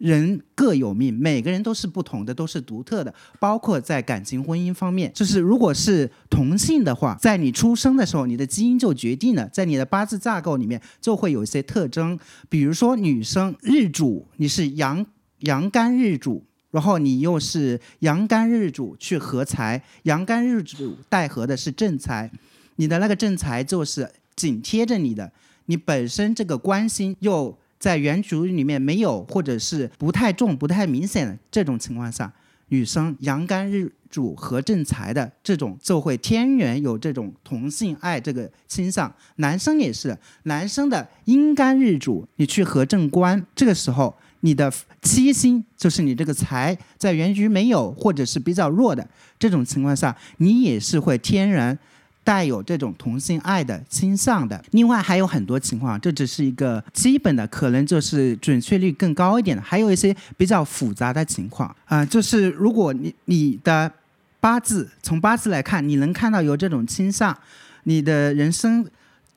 [0.00, 3.14] 人各有命，每个人都是不同的，都是独特的。
[3.38, 12.18] 包括在感情、婚姻方面，就是如果是同性的话，在你出生的时候，你的基因就决定了，在你的八字架构里面就会有一些特征。
[12.48, 15.04] 比如说女生日主你是阳
[15.40, 22.30] 阳干日主，然后你又是阳干日主去合财，阳干日主带合的是正财，
[22.76, 25.30] 你的那个正财就是紧贴着你的，
[25.66, 27.58] 你本身这个官星又。
[27.80, 32.30] 在原主里面没有，或者是不太重、不太明显的这种情况下，
[32.68, 39.10] 女生阳干日主和正财的这种就会天然有这种同性爱这个倾向。
[39.36, 51.78] 男生也是，男生的阴干日主你去合正官，这个时候你的七星就是你这个财在原局没有或者是比较弱的这种情况下，你也是会天然。
[52.22, 63.90] 带有这种同性爱的倾向的，另外还有很多情况，这只是一个基本的，可能就是准确率更高一点的，还有一些比较复杂的情况啊，就是如果你你的
[64.38, 67.36] 八字从八字来看，你能看到有这种倾向，
[67.84, 68.86] 你的人生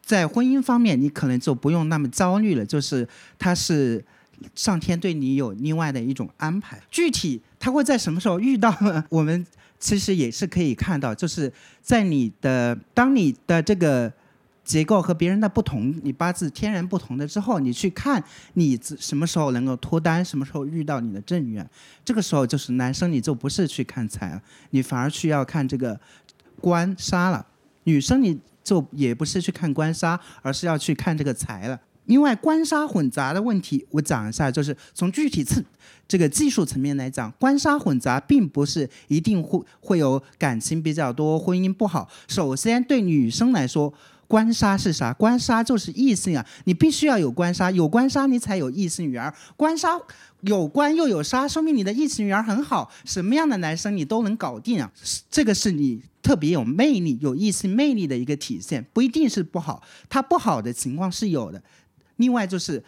[0.03, 3.07] 在婚姻方面，你可能就不用那么焦虑了，就是
[3.39, 4.03] 他是
[4.53, 9.05] 上天对你有另外的一种安排，具体他会在什么时候遇到呢？
[9.09, 9.45] 我们。
[9.83, 14.09] 其实也是可以看到，就是在你的当你的这个
[14.63, 21.69] 结构和别人的不同，你八字天然不同的之后，你去看你什么时候能够脱单，什么时候遇到你的正缘，
[22.05, 25.99] 这个时候就是男生你就不是去看财了，你反而去要看这个
[26.61, 27.45] 官杀了；
[27.83, 31.77] 女生你就也不是去看官杀，而是要去看这个财了。
[32.05, 35.63] 另外，官杀混杂的问题，我讲一下，就是从具体次
[36.07, 42.07] 这个技术层面来讲，官杀混杂并不是一定会会有感情比较多，婚姻不好。
[42.27, 43.93] 首先，对女生来说，
[44.27, 45.13] 官杀是啥？
[45.13, 49.33] 官杀就是异性啊，你必须要有官杀，有官杀你才有异性缘。
[49.55, 49.99] 官杀
[50.41, 54.91] 有官又有杀，说明你的异性缘很好，什么样的男生你都能搞定啊。
[55.31, 61.61] 这个是你特别有魅力、有异性魅力的一个体现，不一定是不好，它不好的情况是有的。
[62.17, 62.83] 另外就是，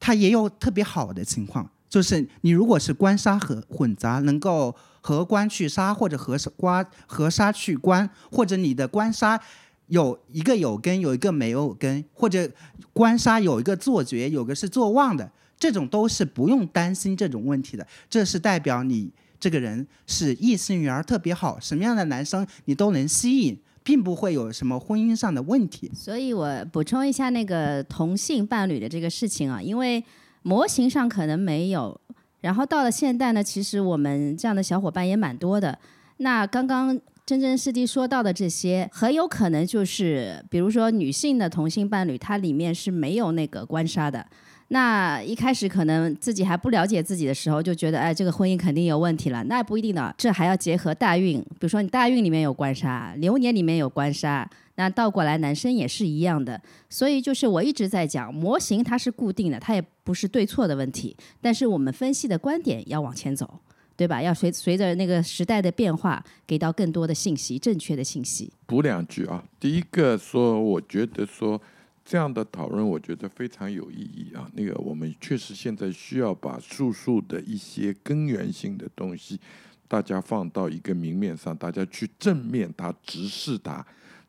[0.00, 9.40] 它也有特别好的情况，就是你如果是官杀和混杂，能够合官去杀，或者合官合杀去官，或者你的官杀
[9.86, 12.50] 有一个有根，有一个没有根，或者
[12.92, 17.86] 官杀有一个坐绝，有个是坐旺的，这种都是不用担心这种问题的。
[18.10, 23.56] 这是代表你这个人是异性缘特别好，什么样的男生你都能吸引。
[23.86, 30.02] 并不会有什么婚姻上的问题，所以我补充一下那个同性伴侣的这个事情啊，因为
[30.44, 32.00] 模型上可能没有，
[32.42, 35.76] 然后到了现代呢，其实我们这样的小伙伴也蛮多的。
[36.18, 44.24] 那刚刚真真师弟说到的这些，很有可能就是，比如说女性的同性伴侣，它里面是没有那个官杀的。
[44.68, 49.42] 那一开始可能自己还不了解自己的时候，就觉得哎，这个婚姻肯定有问题了。
[49.44, 51.40] 那也不一定的，这还要结合大运。
[51.40, 56.60] 比如说你大运里面有官杀，流年里面有官杀，那倒过来男生也是一样的。
[56.88, 61.16] 所以就是我一直在讲，模型它是固定的，它也不是对错的问题。
[61.40, 63.58] 但是我们分析的观点要往前走，
[63.96, 64.22] 对吧？
[64.22, 68.52] 要随随着那个时代的变化，给到更多的信息，正确的信息。
[68.66, 71.60] 补两句啊，第一个说，我觉得说。
[72.06, 74.46] 这样的讨论，我觉得非常有意义啊。
[74.52, 79.40] 那个，我们确实现在需要把素数的一些根源性的东西，
[79.88, 83.82] 大家放到一个明面上，大家去正面它、直视它，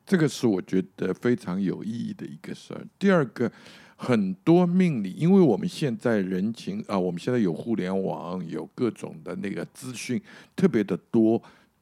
[0.05, 2.85] 这个是我觉得非常有意义的一个事儿。
[2.99, 3.51] 第二个，
[3.95, 10.21] 很多命理，因为我们现在人情啊，我们现在有互联网，有各种的那个资讯
[10.55, 11.41] 特别的多。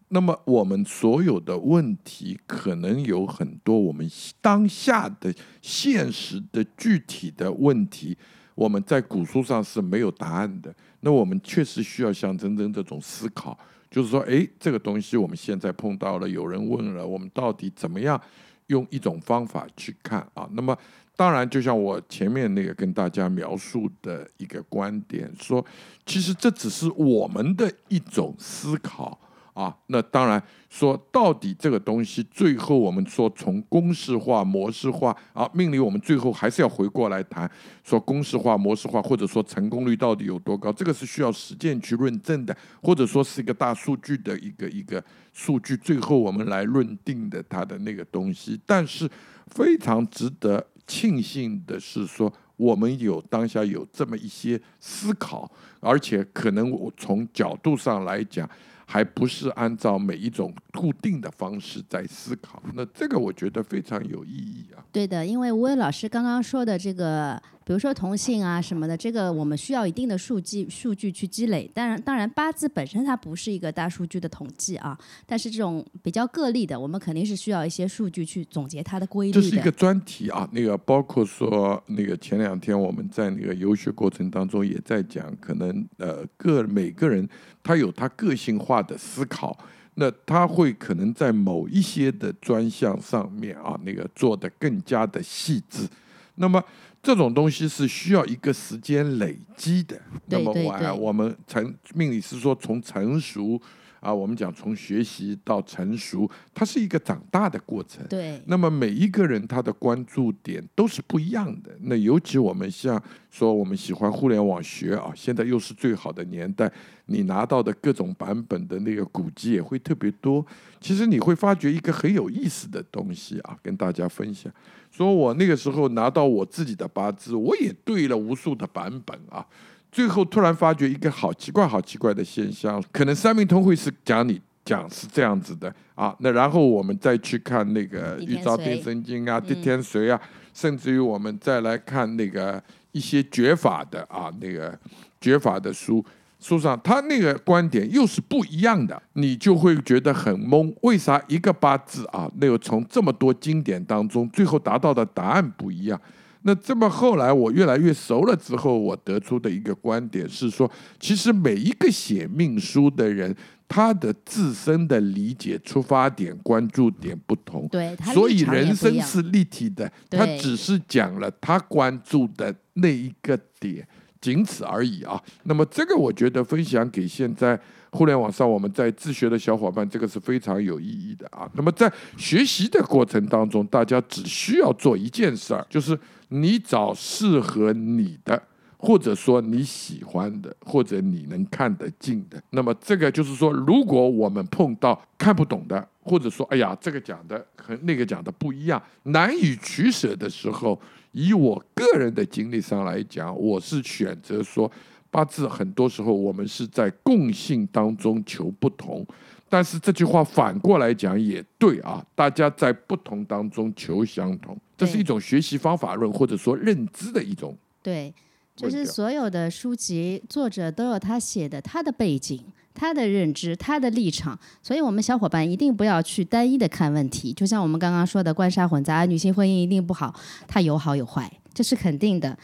[0.10, 4.08] 那么我们所有的问题，可能有很多我们
[4.40, 8.16] 当下的现实的具体的问题，
[8.54, 10.74] 我们在古书上是没有答案的。
[11.00, 13.58] 那我们确实需要像真真这种思考，
[13.94, 18.20] 就是说，哎，这个东西我们现在碰到了，有人问了，我们到底怎么样
[18.68, 20.50] 用一种方法去看啊？
[20.54, 20.76] 那么，
[21.16, 25.64] 当然，就像我前面那个跟大家描述的一个观点，说，
[26.08, 29.20] 其实这只是我们的一种思考。
[29.54, 37.50] 啊，那当然说到底这个东西，最后我们说从公式化、模式化啊，命理我们最后还是要回过来谈，
[37.84, 48.60] 说公式化、模式化，或者说成功率到底有多高，这个是需要实践去论证的，或者说是一个大数据的一个一个数据，最后我们来论定的它的那个东西。
[48.66, 49.08] 但是
[49.48, 58.50] 非常值得庆幸的是，说我们有当下有这么一些思考，而且可能我从角度上来讲。
[58.86, 64.84] 还不是按照每一种固定的方式在思考，那这个我觉得非常有意义啊。
[64.92, 71.70] 对的，因为吴伟老师刚刚说的这个比如说同性啊什么的，这个我们需要一定的数据数据去积累。
[71.74, 79.32] 当然，当然八字本身它不是一个大数据的统计啊，但是这种比较个例的，我们肯定是需要一些数据去总结它的规律。
[79.32, 87.28] 这是一个专题啊，那个包括说那个前两天我们在那个游学过程当中也在讲，可能呃个每个人
[87.64, 89.58] 他有他个性化的思考，
[89.96, 95.88] 那他会可能在某一些的专项上面啊，那个做的更加的细致，
[96.36, 96.62] 那么。
[97.04, 100.02] 这种东西是需要一个时间累积的。
[100.28, 103.62] 那么我我们成命理师说，从成熟
[104.00, 108.06] 啊，我们讲从学习到成熟，它是一个长大的过程。
[108.08, 108.42] 对。
[108.46, 111.78] 那么每一个人他的关注点都是不一样的。
[111.82, 116.72] 那尤其我们像说我们喜欢互联网学啊，现在又是最好的年代，
[117.08, 120.46] 你拿到的各种版本的那个古籍也会特别多。
[120.80, 124.50] 其实你会发觉一个很有意思的东西啊，跟大家分享。
[124.96, 129.44] 说我那个时候拿到我自己的八字，我也对了无数的版本啊，
[129.92, 140.22] 最后突然发觉一个好奇怪、好奇怪的现象，可能三明通会是讲你讲是这样子的啊，那然后我们再去看那个玉照天神经啊、地天髓啊，
[140.54, 144.78] 甚至于我们再来看那个一些绝法的啊，那个
[145.20, 146.06] 绝法的书。
[146.44, 150.72] 书上他那个观点又是不一样的，你就会觉得很懵。
[150.82, 156.00] 为啥一个八字啊，那个从这么多经典当中，最后达到的答案不一样？
[156.42, 160.70] 那这么后来我越来越熟了之后，我得出的一个观点是说，
[161.00, 163.34] 其实每一个写命书的人，
[163.70, 173.88] 他的自身的理解、出发点、关注点不同，对，所以人生是立体的，他只是讲了他关注的那一个点。
[174.24, 175.22] 仅此而已啊！
[175.44, 177.60] 那么这个我觉得分享给现在
[177.90, 181.46] 互联网上我们在自学的小伙伴，这个是非常有意义的啊。
[181.56, 186.00] 那么在学习的过程当中，大家只需要做一件事儿，就是
[186.30, 188.42] 你找适合你的，
[188.78, 192.42] 或者说你喜欢的，或者你能看得进的。
[192.52, 200.80] 那么这个就是说，如果我们碰到看不懂的，或者说哎呀这个讲的和那个讲的不一样，难以取舍的时候。
[201.14, 204.70] 以我个人的经历上来讲，我是选择说
[205.10, 209.06] 八字，很多时候我们是在共性当中求不同，
[209.48, 217.56] 但是这句话反过来讲也对啊，大家在不同当中求相同，这是一种学习方法论或者说认知的一种。
[217.82, 218.14] 对，
[218.56, 222.44] 就是所有的书籍作者都有他写的他的背景。
[222.74, 227.32] 他的认知，他的立场，所以我们小伙伴一定不要去单一的看问题。
[227.34, 230.14] 就像我们刚刚说的，官杀混杂，女性婚姻一定不好，
[230.48, 232.38] 它有好有坏，这是肯定的。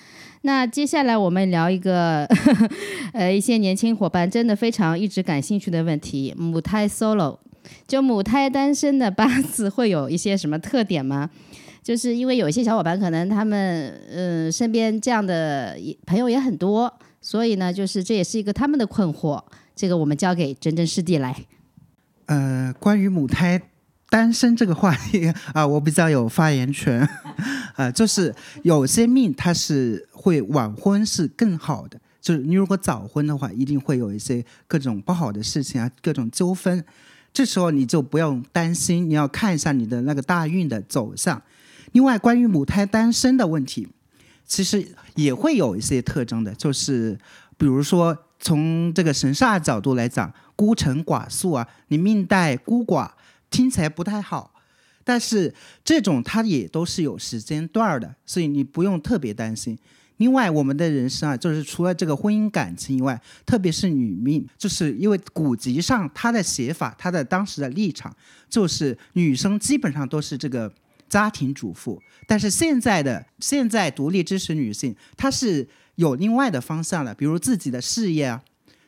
[0.43, 2.25] 那接下来我们聊一个，
[3.11, 7.37] 呃，一些年轻伙伴真的非常一直感兴趣的问题：母胎 solo，
[7.87, 11.29] 就母胎单身的八字会有一些什么特点吗？
[11.81, 15.75] 就是因为有一些小伙伴可能他们，嗯，身边这样的
[16.05, 19.41] 朋友也很多，所以呢，就是这也是一个他们的困惑。
[19.79, 21.45] 这个我们交给真真师弟来。
[22.25, 23.61] 呃，关于母胎
[24.09, 27.07] 单身这个话题啊，我比较有发言权。
[27.77, 36.83] 啊，就是有些命它是会晚婚是更好的，就是你如果早婚的话，一定会有一些各种不好的事情啊，各种纠纷。
[37.31, 41.41] 这时候你就不用担心，你要看一下你的那个大运的走向。
[41.93, 43.87] 另外，关于母胎单身的问题，
[44.45, 47.17] 其实也会有一些特征的，就是
[47.57, 48.25] 比如说。
[48.39, 53.11] 从这个神煞角度来讲，孤臣寡宿啊，你命带孤寡，
[53.49, 54.53] 听起来不太好。
[55.03, 59.77] 但是这种它也都是有时间段的，所以你不用特别担心。
[60.17, 68.15] 另外，我们的人生啊，就是除了这个婚姻感情以外，特别是女命，就是因为古籍上它的写法，它的当时的立场，
[68.49, 70.71] 就是女生基本上都是这个
[71.07, 72.01] 家庭主妇。
[72.27, 75.67] 但是现在的现在独立支持女性，她是。
[75.99, 78.41] 有另外的方向了，比如自己的事业啊，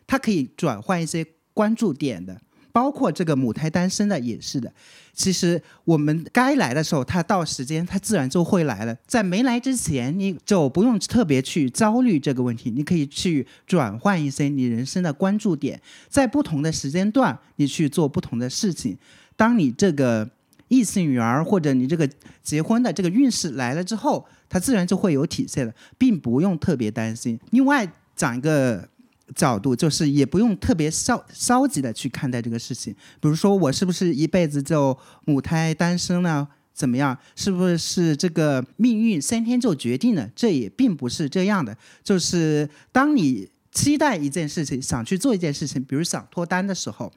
[0.08, 2.40] 他可以转换一些关注点的，
[2.72, 4.72] 包括这个母胎单身的也是的。
[5.14, 8.96] 其实我们该来的时候，他到时间他自然就会来了。
[9.06, 18.98] 在没来之前，你就不用特别去焦虑这个问题，你可以去转换一些你人生的关注点，在不同的时间段，你去做不同的事情。
[19.36, 20.30] 当你这个
[20.72, 22.10] 异性缘儿或者你这个
[22.42, 24.26] 结婚的这个运势来了之后。
[24.54, 27.40] 它自然就会有体现了，并不用特别担心。
[27.52, 28.86] 另外讲一个
[29.34, 32.94] 角度，就是也不用特别消消极的去看待这个事情。
[33.22, 36.46] 比如说，我是不是一辈子就母胎单身呢？
[36.74, 37.18] 怎么样？
[37.34, 40.30] 是不是这个命运先天就决定了？
[40.36, 41.78] 这也并不是这样的。
[42.04, 47.10] 就是当你期待一件事情，想去做一件事情，比如想脱单的时候，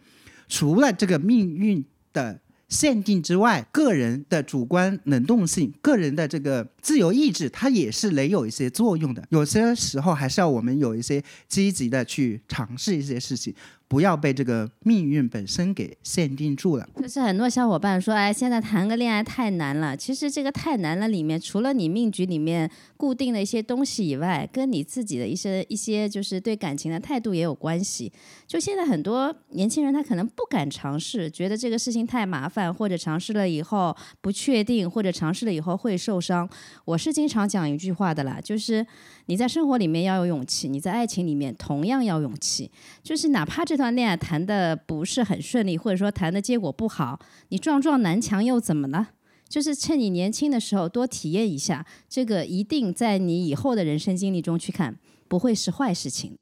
[0.49, 9.23] 除了这个命运的限定之外，个人的主观能动性、个人的这个自由意志，它也是能有一些作用的。
[9.31, 13.55] 有些时候还是要我们有一些积极的去尝试一些事情。
[13.87, 16.89] 不要被这个命运本身给限定住了。
[16.97, 19.97] 就是很多小伙伴说，哎，现在谈个恋爱太难了。
[19.97, 28.13] 其实这个太难了里面，除了你命局里面固定的一些东西以外，跟你自己的一些一些就是对感情的态度也有关系。
[28.47, 36.49] 就现在很多年轻人他可能不敢尝试，觉得这个事情太麻烦，或者尝试了以后不确定，或者尝试了以后会受伤。
[36.85, 38.85] 我是经常讲一句话的啦，就是
[39.27, 42.71] 你在生活里面要有勇气，你在爱情里面同样要勇气。
[43.03, 43.95] 就是哪怕这段。
[43.95, 47.19] 恋爱谈的不是很顺利，或者说谈的结果不好，
[47.51, 49.09] 你撞撞南墙又怎么了？
[49.49, 54.97] 就是趁你年轻的时候多体验一下，这个一定在你以后的人生经历中去看，
[55.29, 56.37] 不会是坏事情。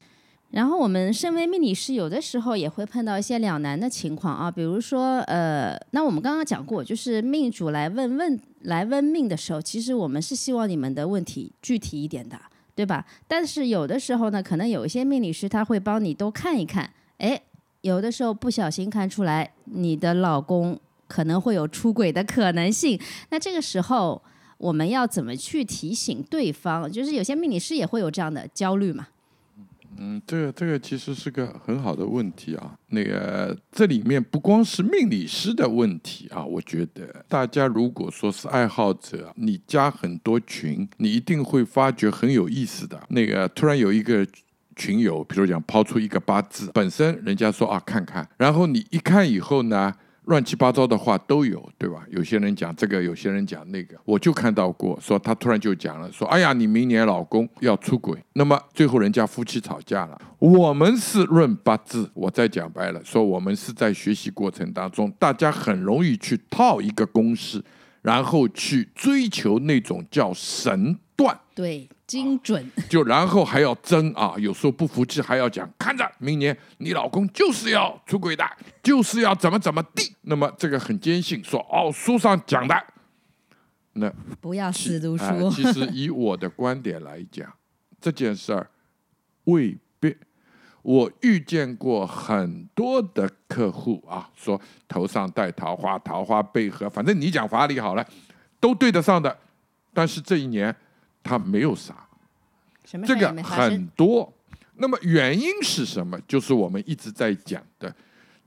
[0.50, 12.38] 然后我们身为命理师，有的时候也会碰到一些两难的情况啊，比如说呃，那我们刚刚讲过，就是命主来问问来问命的时候，其实我们是希望你们的问题具体一点的，
[12.74, 13.04] 对吧？
[13.28, 16.90] 但是有的时候呢，可能有一些命理师他会帮你多看一看。
[17.18, 17.40] 哎，
[17.82, 22.98] 有的时候不小心看出来你的老公可能会有出轨的可能性，
[23.30, 24.20] 那这个时候
[24.58, 26.90] 我们要怎么去提醒对方？
[26.90, 29.08] 就是有些命理师也会有这样的焦虑嘛。
[29.96, 32.74] 嗯，这个这个其实是个很好的问题啊。
[32.88, 43.00] 那个这里面不光是命理师的问题啊，我觉得大家如果说是爱好者，你加很多群，你一定会发觉很有意思的。
[43.08, 44.26] 那个突然有一个。
[44.74, 49.92] 群友，比如讲抛出一个八字，本身人家说啊看看，然后你一看以后呢，
[50.26, 52.04] 乱七八糟的话都有，对吧？
[52.10, 60.20] 有些人讲这个，有些人讲那个，我就看到过，说他突然就讲了，说哎呀，你明年老公要出轨，那么最后人家夫妻吵架了。
[60.38, 67.62] 我们是论八字，我再讲白了，说我们是在学习过程当中，大家很容易去套一个公式，
[68.02, 71.38] 然后去追求那种叫神断。
[71.54, 71.88] 对。
[72.12, 78.44] 精准， 就然后还要争啊，有时候不服气还要讲，看着明年你老公就是要出轨的，
[78.82, 80.14] 就是要怎么怎么地。
[80.20, 82.84] 那么这个很坚信说哦，书上讲的，
[83.94, 85.50] 那不要死读书。
[85.50, 87.50] 其实以我的观点来讲，
[87.98, 88.68] 这件事儿
[89.44, 90.14] 未必。
[90.82, 98.06] 我遇见过很多的客户啊，说头上戴桃花，桃花背合，反正你讲法理好了，
[98.60, 99.34] 都对得上的。
[99.94, 100.76] 但是这一年。
[101.22, 102.06] 他没有啥，
[102.84, 104.32] 这个很多。
[104.76, 106.18] 那么原因是什么？
[106.26, 107.94] 就是我们一直在讲的，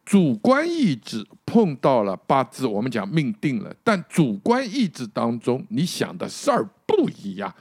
[0.04, 7.54] 主观意志碰到了八字，我们讲命定了，但主观意志当中，你想的事儿不一样。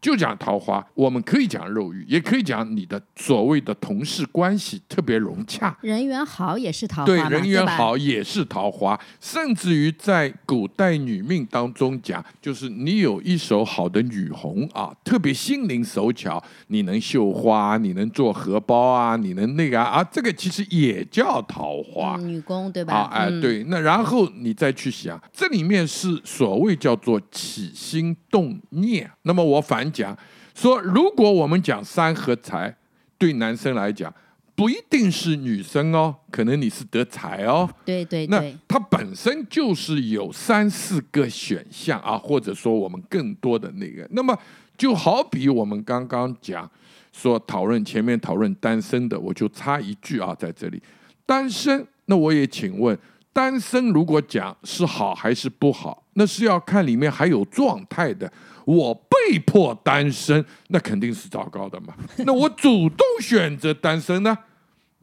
[0.00, 8.98] 就讲桃花，我们可以讲肉欲，也可以讲你的所谓的同事关系特别融洽，人缘好也是桃花，对，人缘好也是桃花。
[9.20, 22.94] 甚至于在古代女命当中讲，就是你有一手好的女红啊，特别心灵手巧，你能绣花，你能做荷包啊，你能那个啊，这个其实也叫桃花，女工对吧？
[22.94, 23.64] 啊，哎，对。
[23.64, 29.10] 那然后你再去想，这里面是所谓叫做起心动念。
[29.22, 29.87] 那么我反。
[29.92, 30.16] 讲
[30.54, 32.76] 说，如果我们讲三合财，
[33.16, 34.12] 对男生来讲
[34.54, 37.68] 不一定是女生哦，可能你是得财哦。
[37.84, 44.04] 对对对，那它本身就是有三四个选项啊，或者说我们更多的那个。
[44.10, 44.36] 那么
[44.76, 46.68] 就好比我们刚刚讲
[47.12, 50.82] 说讨论前面讨论单身的，我就插一句啊，在这里
[51.24, 52.98] 单身，那我也请问，
[53.32, 58.30] 单身如果讲是好还是不好，那是要看里面还有状态的。
[58.68, 61.94] 我被迫单身，那肯定是糟糕的嘛。
[62.26, 64.36] 那我主动选择单身呢？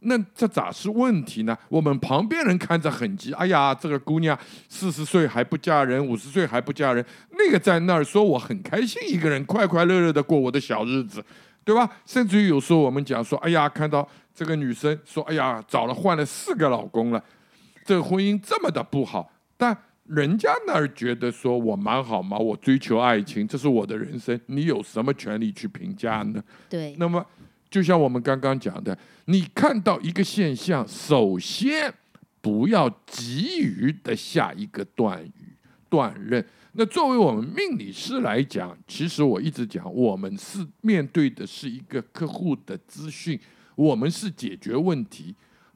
[0.02, 1.58] 那这咋是问题呢？
[1.68, 4.38] 我们旁边人看着很急，哎呀，这个姑娘
[4.70, 11.26] 四十岁还不嫁人，五十岁还不嫁人，那个在那儿说我很开心，一个人快快乐乐的过我的小日子，
[11.64, 11.90] 对吧？
[12.06, 17.24] 甚至于有时候我们讲说，哎呀，看到这个女生说，哎呀，找了换了四个老公了，
[17.84, 19.76] 这个婚姻这么的不好，但。
[20.08, 26.44] 人家那儿觉得说我蛮好嘛，我追求爱情，这是我的人生，你有什么权利去评价呢？
[26.70, 26.96] 对。
[27.00, 27.26] 那么，
[27.72, 31.92] 就像我们刚刚讲的，你看到一个现象，首先
[32.40, 35.58] 不要急于的下一个断语
[35.90, 36.46] 断论。
[36.74, 43.40] 那作为我们命理师来讲，其实我一直讲，我们是面对的是一个客户的资讯，
[43.76, 45.34] 我们是解决问题。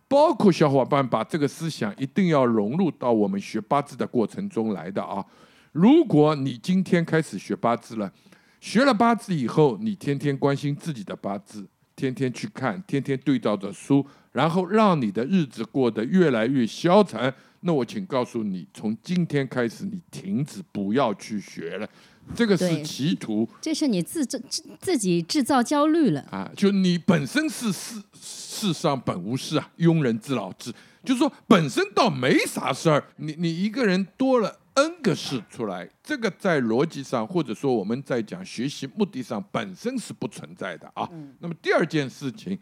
[0.10, 5.24] 包括小伙伴把这个思想一定要融入到我们学八字的过程中来的啊！
[5.72, 8.12] 如果你今天开始学八字了，
[8.60, 21.88] 学了八字以后，你天天关心自己的八字，天天去看，天天对照着书，然后让你的日子过得越来越消沉，那我请告诉你，从今天开始你停止，不要去学了，
[22.36, 26.22] 这个是歧途这是你自自自自己制造焦虑了。
[26.32, 26.50] 啊！
[26.56, 30.74] 就你本身是世世上本无事啊，庸人自扰之。
[31.04, 41.10] 就是说，本身倒没啥事儿，你你一个人多了 n 个事出来，这个在逻辑上，或者说我们在讲学习目的上，本身是不存在的啊。
[41.40, 42.60] 那么第二件事情，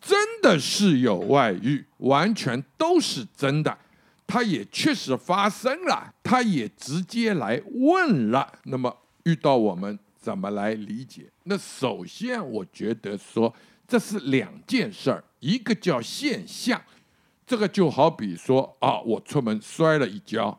[0.00, 3.78] 真的是有外遇，完全都是真的，
[4.32, 8.50] 他也确实发生了，他也直接来问了。
[8.64, 11.30] 那么遇到我们怎么来理解？
[11.42, 13.54] 那首先我觉得说
[13.86, 16.80] 这是两件事儿，一个叫现象，
[17.46, 20.58] 这个就好比说啊，我出门摔了一跤，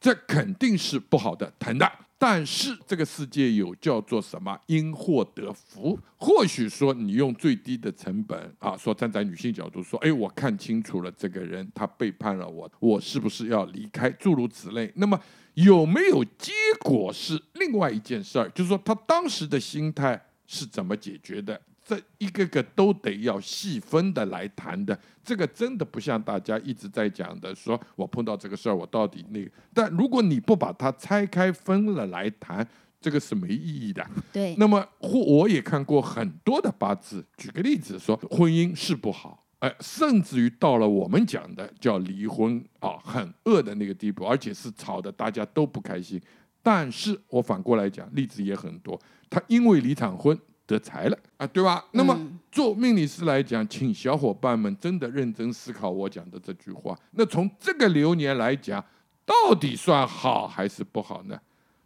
[0.00, 1.90] 这肯定是不好的，疼的。
[2.24, 5.98] 但是这个世界有叫做什么因祸得福？
[6.16, 14.08] 或许说你用最低的成本啊，说站在女性角度说，哎，我看清楚了这个人他背叛了我，我是不是要离开？
[14.08, 14.92] 诸如此类。
[14.94, 15.20] 那么
[15.54, 21.60] 有没有结果是另外一件事儿，就是说他当时的心态是怎么解决的？
[21.92, 29.50] 这一个个都得要细分的来谈的，这个真的不像大家一直在讲的，说我碰到这个事儿，我到底那个。
[29.74, 32.66] 但如果你不把它拆开分了来谈，
[32.98, 34.06] 这个是没意义的。
[34.32, 46.18] 对，那么或我也看过很多的八字，举个例子说，婚姻是不好，哎，甚至于到了我们讲的叫离婚啊，很恶的那个地步，而且是吵得大家都不开心。
[46.62, 50.38] 但是我反过来讲，例子也很多，他因为离场婚。
[50.72, 51.84] 得财了啊，对吧？
[51.92, 52.18] 那么
[52.50, 56.98] 做命理师来讲，请小伙伴们真的认真思考我讲的这句话。
[57.12, 58.82] 那从这个流年来讲，
[59.26, 61.38] 到底算好还是不好呢？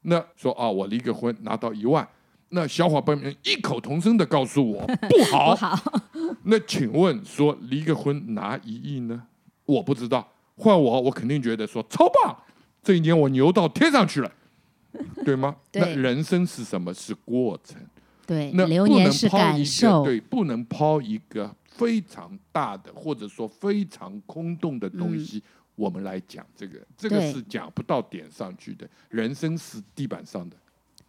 [0.02, 2.06] 那说啊，我离个婚拿到一万，
[2.50, 5.50] 那小伙伴们异口同声的告诉我不好。
[5.56, 6.02] 不好。
[6.44, 9.20] 那请问说离个婚拿一亿呢？
[9.64, 10.26] 我不知道，
[10.56, 12.36] 换我我肯定觉得说超棒，
[12.84, 14.30] 这一年我牛到天上去了，
[15.24, 15.56] 对吗？
[15.72, 16.94] 对那人生是什么？
[16.94, 17.76] 是过程。
[18.26, 20.04] 对，那流年是感受。
[20.04, 25.42] 对，不能抛一个非常大的或者说非常空洞的东西，
[25.74, 28.88] 我们来讲这个，这个是讲不到点上去的。
[29.08, 30.56] 人生是地板上的，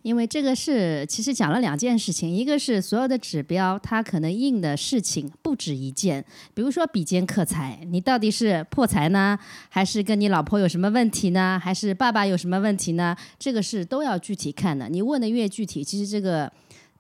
[0.01, 9.37] 因为这个是其实讲了两件事情，一个是所有的指标，它可能应的事情不止一件，比如说比肩克财，你到底是破财呢，
[9.69, 13.15] 还是跟你老婆有什么问题呢，还是爸爸有什么问题呢？
[13.39, 14.87] 这个是都要具体看的。
[14.87, 16.51] 你问的越具体，其实这个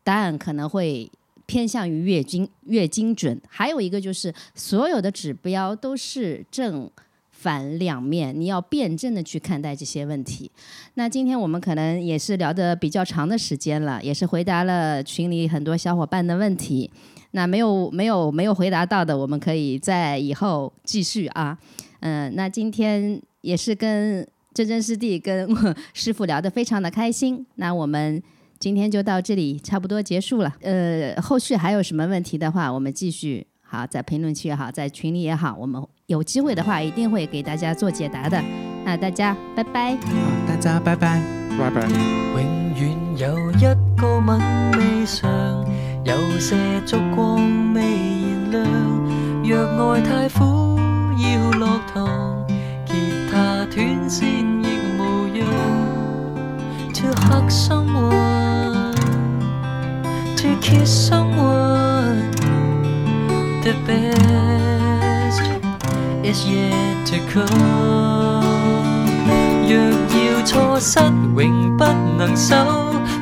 [0.07, 1.11] 答案可能会
[1.45, 3.39] 偏向于越精越精准。
[3.47, 6.89] 还有一个就是所有的指标都是正。
[7.39, 10.49] 反两面，你要辩证的去看待这些问题。
[10.95, 16.89] 那今天我们可能也是聊得比较长的时间了，也是回答了群里很多小伙伴的问题。
[17.31, 21.55] 那没有没有没有回答到的，我们可以在以后继续啊。
[21.99, 25.47] 嗯，那今天也是跟真真师弟跟
[25.93, 27.45] 师傅聊得非常的开心。
[27.57, 28.21] 那我们
[28.59, 30.53] 今天就到这里，差不多结束了。
[30.61, 38.41] 呃，后续还有什么问题的话，我们继续好在评论区也好，在群里也好，我们有机会的话一定会给大家做解答的。
[38.85, 39.95] 那大家拜拜。
[39.95, 40.11] 好，
[40.47, 41.21] 大家拜拜。
[41.57, 41.87] 拜拜。
[41.87, 43.63] 永遠有一
[43.99, 44.39] 個吻
[44.73, 45.65] 未嘗，
[46.05, 46.55] 有些
[46.85, 48.63] 燭光未燃亮。
[49.43, 50.77] 若愛太苦，
[51.17, 52.45] 要落堂，
[52.85, 52.93] 吉
[53.31, 54.67] 他斷線亦
[54.99, 55.76] 無恙。
[56.96, 58.94] To hug someone,
[60.36, 62.30] to kiss someone,
[63.62, 65.42] the best
[66.22, 68.44] is yet to come.
[69.66, 71.00] 若要错失，
[71.36, 71.84] 永不
[72.16, 72.54] 能收，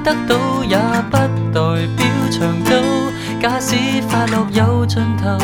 [0.05, 0.77] 得到也
[1.11, 2.71] 不代表长久。
[3.41, 3.77] 假使
[4.11, 5.39] 快乐有尽头，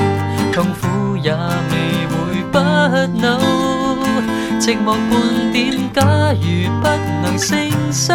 [0.53, 1.75] 痛苦也未
[2.09, 2.59] 会不
[3.19, 3.70] 朽。
[4.62, 6.04] 寂寞半点，假
[6.34, 6.88] 如不
[7.24, 7.58] 能承
[7.92, 8.14] 受，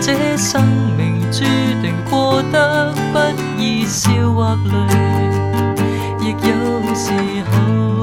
[0.00, 0.64] 这生
[0.96, 1.44] 命注
[1.82, 5.76] 定过得不易，笑或泪，
[6.22, 7.12] 亦有时
[7.50, 7.95] 候。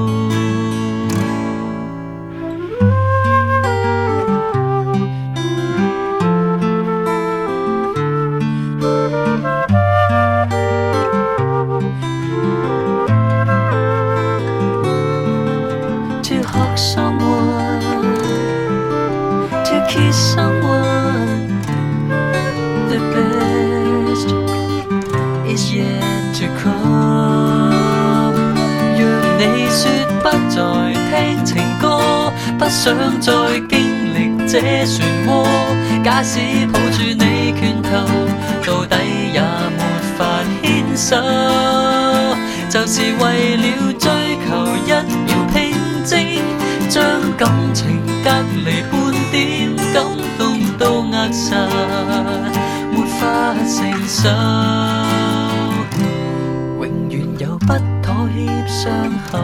[32.84, 33.80] 想再經
[34.12, 35.26] 歷這漩渦。
[36.04, 37.88] 假使抱住你拳头，
[38.66, 38.94] 到底
[39.32, 39.80] 也没
[40.18, 40.62] 法牽
[40.94, 41.16] 手。
[42.68, 43.64] 就是为了
[43.98, 44.10] 追
[44.44, 44.50] 求
[44.84, 44.90] 一
[45.24, 45.56] 秒平
[46.04, 46.12] 靜，
[46.90, 47.00] 將
[47.38, 48.28] 感情隔
[48.60, 48.92] 離半
[49.32, 50.04] 點感
[50.36, 50.42] 動
[50.78, 51.56] 都扼殺，
[52.92, 53.74] 沒法承
[54.06, 54.28] 受。
[56.82, 57.72] 永遠有不
[58.02, 58.84] 妥協傷
[59.32, 59.38] 口，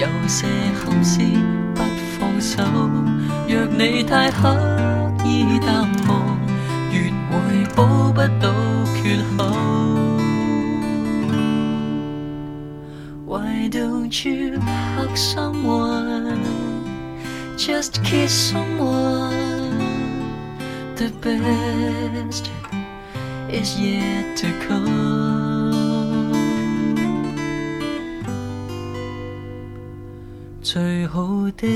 [0.00, 0.46] 有些
[0.82, 1.20] 憾事
[2.54, 2.62] 手。
[3.48, 4.54] 若你太刻
[5.24, 6.38] 意淡忘，
[6.92, 7.34] 越会
[7.74, 7.82] 补
[8.12, 8.52] 不到
[8.94, 9.44] 缺口。
[13.26, 14.60] Why don't you
[14.96, 16.38] hug someone?
[17.56, 19.32] Just kiss someone.
[20.94, 22.50] The best
[23.50, 25.72] is yet to come.
[30.62, 31.66] 最好的